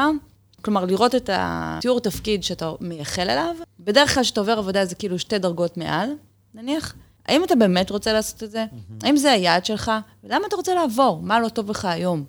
[0.62, 3.54] כלומר, לראות את התיאור תפקיד שאתה מייחל אליו.
[3.80, 6.10] בדרך כלל כשאתה עובר עבודה זה כאילו שתי דרגות מעל,
[6.54, 6.94] נניח.
[7.26, 8.64] האם אתה באמת רוצה לעשות את זה?
[9.02, 9.92] האם זה היעד שלך?
[10.24, 11.20] ולמה אתה רוצה לעבור?
[11.22, 12.24] מה לא טוב לך היום?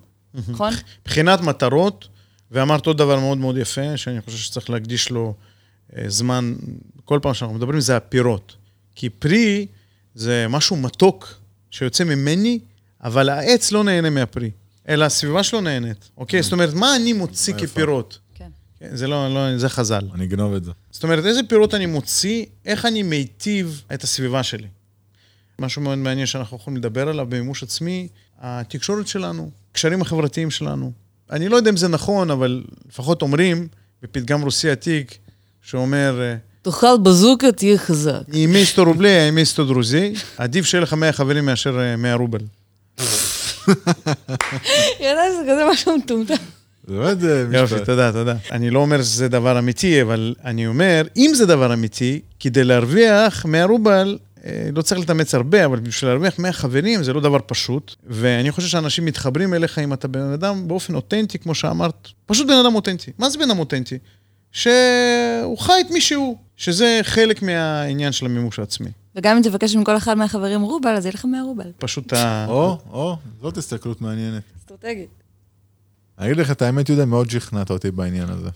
[0.48, 0.74] נכון?
[1.02, 2.08] מבחינת מטרות,
[2.52, 5.34] ואמרת עוד דבר מאוד מאוד יפה, שאני חושב שצריך להקדיש לו
[5.98, 6.56] אה, זמן,
[7.10, 8.56] כל פעם שאנחנו מדברים, זה הפירות.
[8.96, 9.68] כי פרי
[10.16, 11.34] זה משהו מתוק
[11.72, 12.60] שיוצא ממני,
[13.04, 14.52] אבל העץ לא נהנה מהפרי,
[14.90, 16.10] אלא הסביבה שלו נהנית.
[16.18, 16.44] אוקיי?
[16.44, 17.54] זאת אומרת, מה אני מוציא.
[17.54, 18.20] כפירות?
[18.36, 18.50] כן.
[18.80, 20.08] כן, זה לא, לא, זה חז"ל.
[20.14, 20.72] אני אגנוב את זה.
[20.92, 24.68] זאת אומרת, איזה פירות אני מוציא, איך אני מיטיב את הסביבה שלי.
[25.60, 28.08] משהו מאוד מעניין שאנחנו יכולים לדבר עליו במימוש עצמי,
[28.40, 30.92] התקשורת שלנו, הקשרים החברתיים שלנו.
[31.32, 33.68] אני לא יודע אם זה נכון, אבל לפחות אומרים,
[34.04, 35.18] בפתגם רוסי עתיק,
[35.62, 38.22] שאומר, אה, תאכל בזוקה, תהיה חזק.
[38.34, 42.40] אימי סטו רובלי, אימי סטו דרוזי, עדיף שיהיה לך 100 חברים מאשר אה, 100 רובל.
[45.00, 46.34] ידע שזה כזה משהו מטומטם.
[46.88, 47.76] זה באמת אה, יופי.
[47.86, 48.36] תודה, תודה.
[48.52, 53.46] אני לא אומר שזה דבר אמיתי, אבל אני אומר, אם זה דבר אמיתי, כדי להרוויח
[53.46, 57.40] 100 רובל, אה, לא צריך להתאמץ הרבה, אבל בשביל להרוויח 100 חברים זה לא דבר
[57.46, 57.96] פשוט.
[58.08, 62.58] ואני חושב שאנשים מתחברים אליך אם אתה בן אדם באופן אותנטי, כמו שאמרת, פשוט בן
[62.66, 63.12] אדם אותנטי.
[63.18, 63.98] מה זה בן אדם אותנטי?
[64.52, 68.90] שהוא חי את מי שהוא, שזה חלק מהעניין של המימוש העצמי.
[69.16, 71.72] וגם אם תבקש מכל אחד מהחברים רובל, אז יהיה לך 100 רובל.
[71.78, 72.46] פשוט ה...
[72.50, 74.44] או, או, זאת הסתכלות מעניינת.
[74.60, 75.10] אסטרטגית.
[76.20, 78.50] אני אגיד לך את האמת, יהודה, מאוד שכנעת אותי בעניין הזה.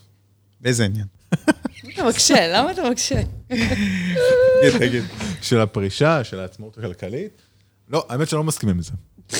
[0.61, 1.05] באיזה עניין?
[1.93, 2.57] אתה מקשה?
[2.57, 3.21] למה אתה מקשה?
[3.47, 5.03] תגיד, תגיד.
[5.41, 7.41] של הפרישה, של העצמאות הכלכלית.
[7.89, 8.91] לא, האמת שלא מסכים עם זה.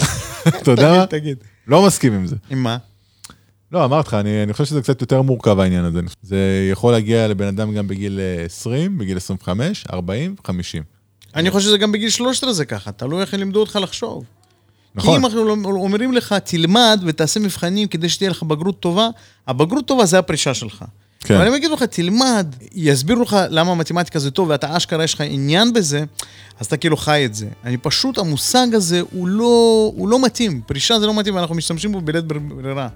[0.48, 1.06] אתה יודע מה?
[1.06, 1.38] תגיד, תגיד.
[1.68, 2.36] לא מסכים עם זה.
[2.50, 2.78] עם מה?
[3.74, 6.00] לא, אמרתי לך, אני, אני חושב שזה קצת יותר מורכב העניין הזה.
[6.22, 10.84] זה יכול להגיע לבן אדם גם בגיל אה, 20, בגיל 25, 40, 50.
[11.36, 14.24] אני חושב שזה גם בגיל 13 זה ככה, תלוי איך לימדו אותך לחשוב.
[14.96, 15.12] נכון.
[15.12, 19.08] כי אם אנחנו אומרים לך, תלמד ותעשה מבחנים כדי שתהיה לך בגרות טובה,
[19.48, 20.86] הבגרות טובה זה הפרישה שלך.
[21.20, 21.36] כן.
[21.36, 25.22] אבל אם יגידו לך, תלמד, יסבירו לך למה מתמטיקה זה טוב, ואתה אשכרה יש לך
[25.22, 26.04] עניין בזה,
[26.60, 27.48] אז אתה כאילו חי את זה.
[27.64, 30.62] אני פשוט, המושג הזה הוא לא, הוא לא מתאים.
[30.62, 32.88] פרישה זה לא מתאים, ואנחנו משתמשים בו בלית ברירה.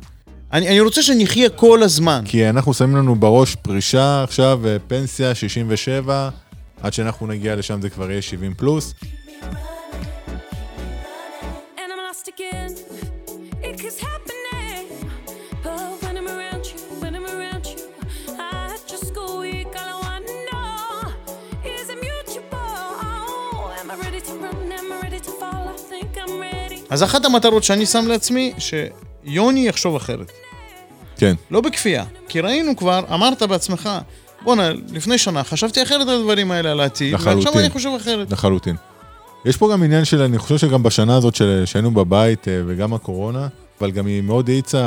[0.54, 2.22] אני, אני רוצה שנחיה כל הזמן.
[2.26, 6.30] כי אנחנו שמים לנו בראש פרישה עכשיו, אה, פנסיה 67,
[6.82, 8.94] עד שאנחנו נגיע לשם זה כבר יהיה 70 פלוס.
[26.90, 28.54] אז אחת המטרות שאני שם לעצמי,
[29.30, 30.32] שיוני יחשוב אחרת.
[31.18, 32.04] כן, לא בכפייה.
[32.28, 33.90] כי ראינו כבר, אמרת בעצמך,
[34.44, 37.14] בואנה, לפני שנה חשבתי אחרת על הדברים האלה, על העתיד.
[37.14, 38.32] ועכשיו אני חושב אחרת.
[38.32, 38.76] לחלוטין.
[39.46, 42.94] יש פה גם עניין של, אני חושב שגם בשנה הזאת של- שהיינו בבית אה, וגם
[42.94, 43.48] הקורונה,
[43.82, 44.82] אבל גם היא מאוד האיצה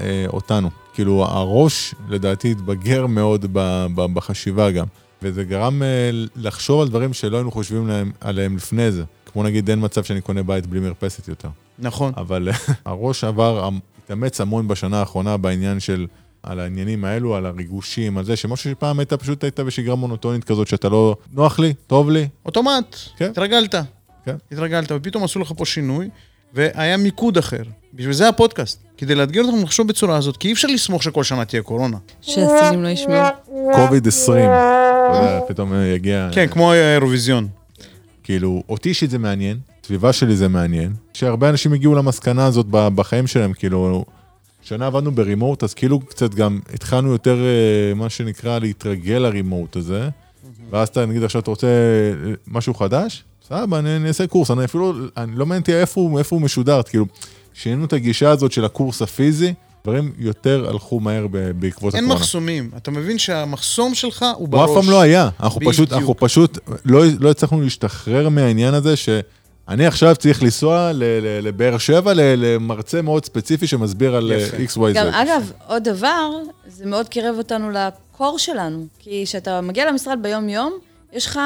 [0.00, 0.70] אה, אותנו.
[0.94, 4.86] כאילו, הראש לדעתי התבגר מאוד ב- ב- בחשיבה גם.
[5.22, 9.02] וזה גרם אה, לחשוב על דברים שלא היינו חושבים להם, עליהם לפני זה.
[9.32, 11.48] כמו נגיד, אין מצב שאני קונה בית בלי מרפסת יותר.
[11.78, 12.12] נכון.
[12.16, 12.48] אבל
[12.84, 13.68] הראש עבר,
[14.04, 16.06] התאמץ המון בשנה האחרונה בעניין של,
[16.42, 20.68] על העניינים האלו, על הריגושים, על זה, שמשהו שפעם הייתה פשוט הייתה בשגרה מונוטונית כזאת,
[20.68, 23.30] שאתה לא, נוח לי, טוב לי, אוטומט, כן.
[23.30, 23.74] התרגלת.
[24.24, 24.36] כן.
[24.52, 26.08] התרגלת, ופתאום עשו לך פה שינוי,
[26.54, 27.62] והיה מיקוד אחר.
[27.94, 31.44] בשביל זה הפודקאסט, כדי לאתגר אותנו לחשוב בצורה הזאת, כי אי אפשר לסמוך שכל שנה
[31.44, 31.96] תהיה קורונה.
[32.20, 33.24] שהסינים לא ישמעו.
[33.74, 34.44] קוביד 20.
[34.44, 36.28] אתה יודע, פתאום אה, יגיע...
[36.32, 37.48] כן, כמו האירוויזיון.
[38.22, 43.26] כאילו, אותי אישית זה מעניין, סביבה שלי זה מעניין, שהרבה אנשים הגיעו למסקנה הזאת בחיים
[43.26, 44.04] שלהם, כאילו,
[44.62, 50.08] שנה עבדנו ברימוט, אז כאילו קצת גם התחלנו יותר, אה, מה שנקרא, להתרגל לרימוט הזה,
[50.70, 54.64] ואז אתה, נגיד, עכשיו אתה רוצה אה, משהו חדש, סבבה, אני, אני אעשה קורס, אני
[54.64, 57.06] אפילו, אני לא מעניין אותי איפה הוא, איפה הוא משודר, כאילו,
[57.54, 59.54] שינינו את הגישה הזאת של הקורס הפיזי,
[59.84, 61.26] דברים יותר הלכו מהר
[61.58, 62.20] בעקבות אין הקורונה.
[62.20, 62.70] מחסומים.
[62.76, 64.70] אתה מבין שהמחסום שלך הוא הוא בראש.
[64.70, 65.28] אף פעם לא היה.
[65.40, 65.74] אנחנו בדיוק.
[65.74, 68.96] פשוט, אנחנו פשוט לא, לא הצלחנו להשתחרר מהעניין הזה
[69.70, 70.90] שאני עכשיו צריך לנסוע
[71.42, 74.32] לבאר שבע למרצה מאוד ספציפי שמסביר על.
[74.32, 74.94] אה, XYZ.
[74.94, 76.30] גם, אגב, עוד דבר,
[76.66, 78.86] זה מאוד קירב אותנו לקור שלנו.
[78.98, 80.78] כי כשאתה מגיע למשרד ביום-יום,
[81.12, 81.40] יש לך,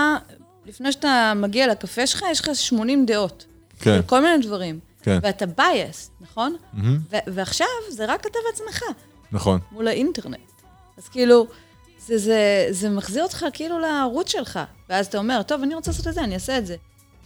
[0.66, 3.44] לפני שאתה מגיע לקפה שלך, יש לך 80 דעות.
[3.80, 3.90] כן.
[3.90, 4.78] על כל מיני דברים.
[5.02, 5.18] כן.
[5.22, 6.56] ואתה בייס, נכון?
[6.72, 6.98] מהמם.
[7.12, 8.82] ו- ועכשיו זה רק אתה בעצמך,
[9.32, 9.60] נכון.
[9.72, 10.38] מול האינטרנט.
[10.98, 11.46] אז כאילו,
[12.06, 14.58] זה, זה, זה מחזיר אותך כאילו לערוץ שלך.
[14.88, 16.76] ואז אתה אומר, טוב, אני רוצה לעשות את זה, אני אעשה את זה.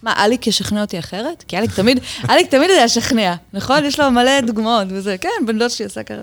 [0.03, 1.43] מה, אליק ישכנע אותי אחרת?
[1.47, 1.99] כי אליק תמיד,
[2.29, 3.85] אליק תמיד יודע לשכנע, נכון?
[3.85, 6.21] יש לו מלא דוגמאות וזה, כן, בן דוד שלי עשה ככה.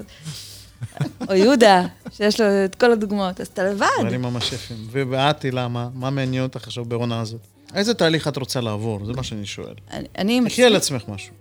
[1.28, 3.86] או יהודה, שיש לו את כל הדוגמאות, אז אתה לבד.
[4.00, 4.76] דברים ממש יפים.
[4.90, 5.88] ואת, למה?
[5.94, 7.40] מה מעניין אותך עכשיו בעונה הזאת?
[7.74, 9.04] איזה תהליך את רוצה לעבור?
[9.06, 9.74] זה מה שאני שואל.
[10.18, 11.32] אני, תחי על עצמך משהו.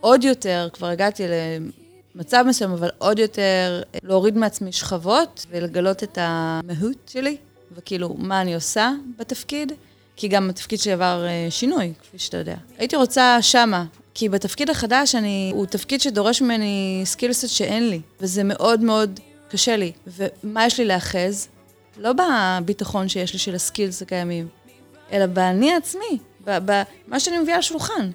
[0.00, 1.22] עוד יותר, כבר הגעתי
[2.14, 7.36] למצב מסוים, אבל עוד יותר להוריד מעצמי שכבות ולגלות את המהות שלי,
[7.76, 9.72] וכאילו, מה אני עושה בתפקיד,
[10.18, 12.56] כי גם התפקיד שלי עבר אה, שינוי, כפי שאתה יודע.
[12.78, 18.44] הייתי רוצה שמה, כי בתפקיד החדש אני, הוא תפקיד שדורש ממני skillset שאין לי, וזה
[18.44, 19.92] מאוד מאוד קשה לי.
[20.06, 21.48] ומה יש לי לאחז?
[21.98, 24.48] לא בביטחון שיש לי של ה skills הקיימים,
[25.12, 28.10] אלא באני עצמי, במה שאני מביאה לשולחן.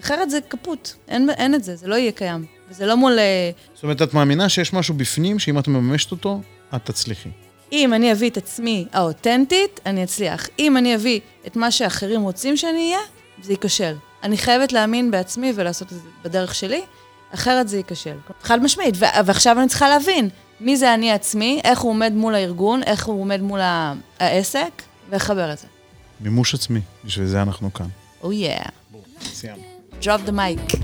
[0.00, 2.46] אחרת זה קפוט, אין, אין את זה, זה לא יהיה קיים.
[2.70, 3.18] וזה לא מול...
[3.18, 6.40] אה, זאת אומרת, את מאמינה שיש משהו בפנים, שאם את מממשת אותו,
[6.74, 7.28] את תצליחי.
[7.72, 10.48] אם אני אביא את עצמי האותנטית, אני אצליח.
[10.58, 12.98] אם אני אביא את מה שאחרים רוצים שאני אהיה,
[13.42, 13.94] זה ייכשל.
[14.22, 16.82] אני חייבת להאמין בעצמי ולעשות את זה בדרך שלי,
[17.34, 18.16] אחרת זה ייכשל.
[18.42, 18.94] חד משמעית.
[18.98, 20.28] ו- ועכשיו אני צריכה להבין
[20.60, 23.60] מי זה אני עצמי, איך הוא עומד מול הארגון, איך הוא עומד מול
[24.18, 25.66] העסק, ולחבר את זה.
[26.20, 27.86] מימוש עצמי, בשביל זה אנחנו כאן.
[28.22, 28.70] Oh yeah,
[29.22, 29.62] סיימנו.
[30.02, 30.76] drop the mic.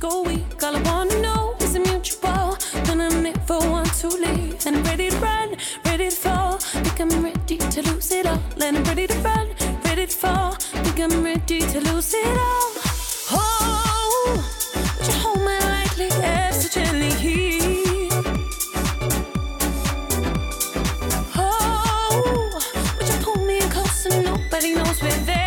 [0.00, 0.62] Go weak.
[0.62, 2.56] All I wanna know is a mutual.
[2.86, 4.66] When I'm never want to leave.
[4.66, 6.58] And I'm ready to run, ready to fall.
[6.58, 8.40] Think I'm ready to lose it all.
[8.62, 9.48] And I'm ready to run,
[9.84, 10.52] ready to fall.
[10.84, 12.70] Think I'm ready to lose it all.
[13.32, 14.42] Oh,
[14.98, 17.10] would you hold me lightly, ever so gently?
[21.36, 22.50] Oh,
[22.96, 25.39] would you pull me close so nobody knows we're there?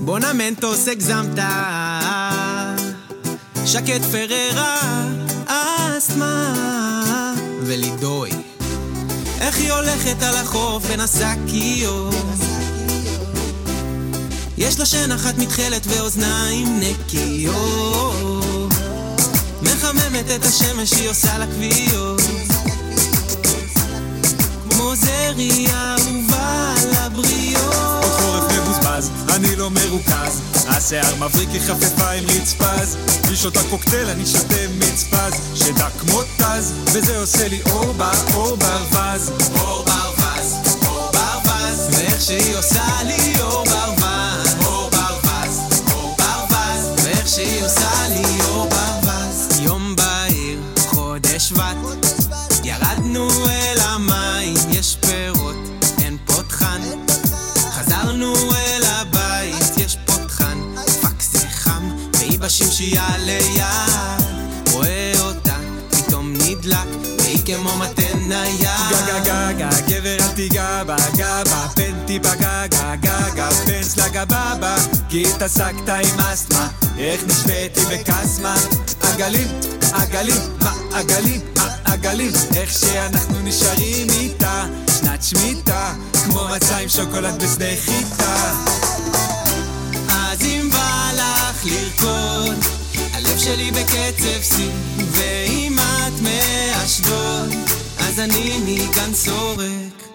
[0.00, 1.38] בונמנטוס הגזמת,
[3.66, 4.80] שקט פררה,
[5.98, 8.30] אסתמה ולידוי.
[9.40, 12.14] איך היא הולכת על החוף בין השקיות?
[14.58, 18.74] יש לה שן אחת מתחלת ואוזניים נקיות.
[19.62, 22.20] מחממת את השמש, היא עושה לה כוויות.
[24.70, 27.89] כמו זרי אהובה לבריות.
[29.00, 30.40] מבוזבז, אני לא מרוכז.
[30.68, 32.96] השיער מבריק היא חפפה עם רצפז.
[33.34, 35.32] שותה קוקטייל, אני שותה מצפז.
[35.54, 39.30] שדה כמו טז, וזה עושה לי אור באור ברווז.
[39.60, 40.54] אור ברווז,
[40.86, 43.64] אור ברווז, ואיך שהיא עושה לי אור
[62.90, 64.26] בשמשייה ליד.
[64.72, 65.54] רואה אותה,
[65.90, 66.88] פתאום נדלק,
[67.18, 68.68] והיא כמו מטה נייד.
[68.90, 73.50] גה גה גה, גבר אל תיגע בה, גע בה, פן טיפה גה גה גה גה,
[73.50, 74.76] פנס לגבבה,
[75.08, 76.68] כי התעסקת עם אסתמה,
[76.98, 78.54] איך נשוויתי בקסמה?
[79.02, 79.48] עגלים,
[79.92, 81.40] עגלים, מעגלים,
[81.86, 84.64] מעגלים, איך שאנחנו נשארים איתה,
[85.00, 85.92] שנת שמיטה,
[86.24, 88.54] כמו מצה עם שוקולד בשדה חיטה.
[90.08, 92.79] אז אם בא לך לרקוד,
[93.44, 94.70] שלי בקצב שיא,
[95.10, 97.48] ואם את מאשדוד,
[97.98, 100.08] אז אני ניגן סורק.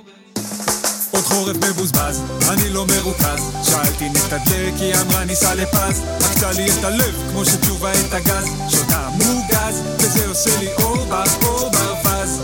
[1.11, 3.41] עוד חורף מבוזבז, אני לא מרוכז.
[3.63, 6.01] שאלתי נתדלק, היא אמרה ניסע לפז.
[6.26, 8.45] עקצה לי את הלב, כמו שתשובה את הגז.
[8.69, 12.39] שותה מוגז, וזה עושה לי אור ברווז אור ברווז,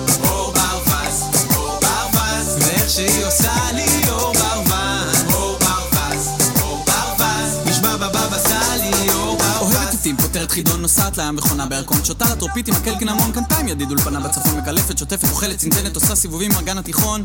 [10.51, 13.91] פותרת חידון, נוסעת לים מכונה בירקון, שותה לה טרופית עם מקל קינמון, קנתה עם ידיד
[13.91, 17.23] אולפנה בצפון, מקלפת, שוטפת, אוכלת, צנצנת, עושה סיבובים עם אגן התיכון.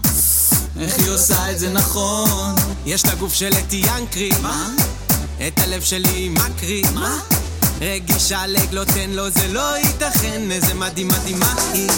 [0.80, 2.54] איך היא עושה את זה נכון?
[2.86, 4.68] יש לה גוף של אתי ינקרי, מה?
[5.48, 6.84] את הלב שלי מקריא.
[6.94, 7.18] מה?
[7.80, 11.90] רגישה לגלוטן, לא זה לא ייתכן, איזה מדהים מדהימה היא.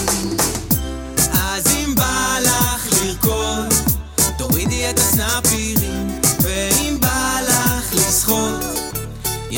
[1.33, 3.73] אז אם בא לך לרקוד,
[4.37, 5.98] תורידי את הסנפירים,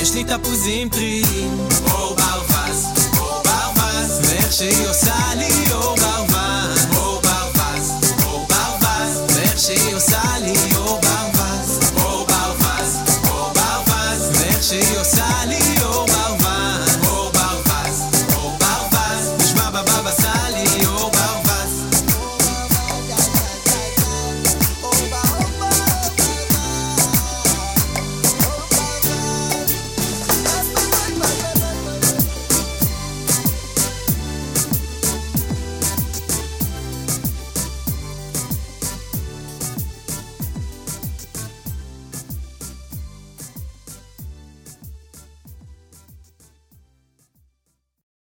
[0.02, 1.58] יש לי תפוזים טריים,
[1.92, 2.86] אור ברווז,
[3.20, 6.31] אור ברווז, ואיך שהיא עושה לי אור ברווז.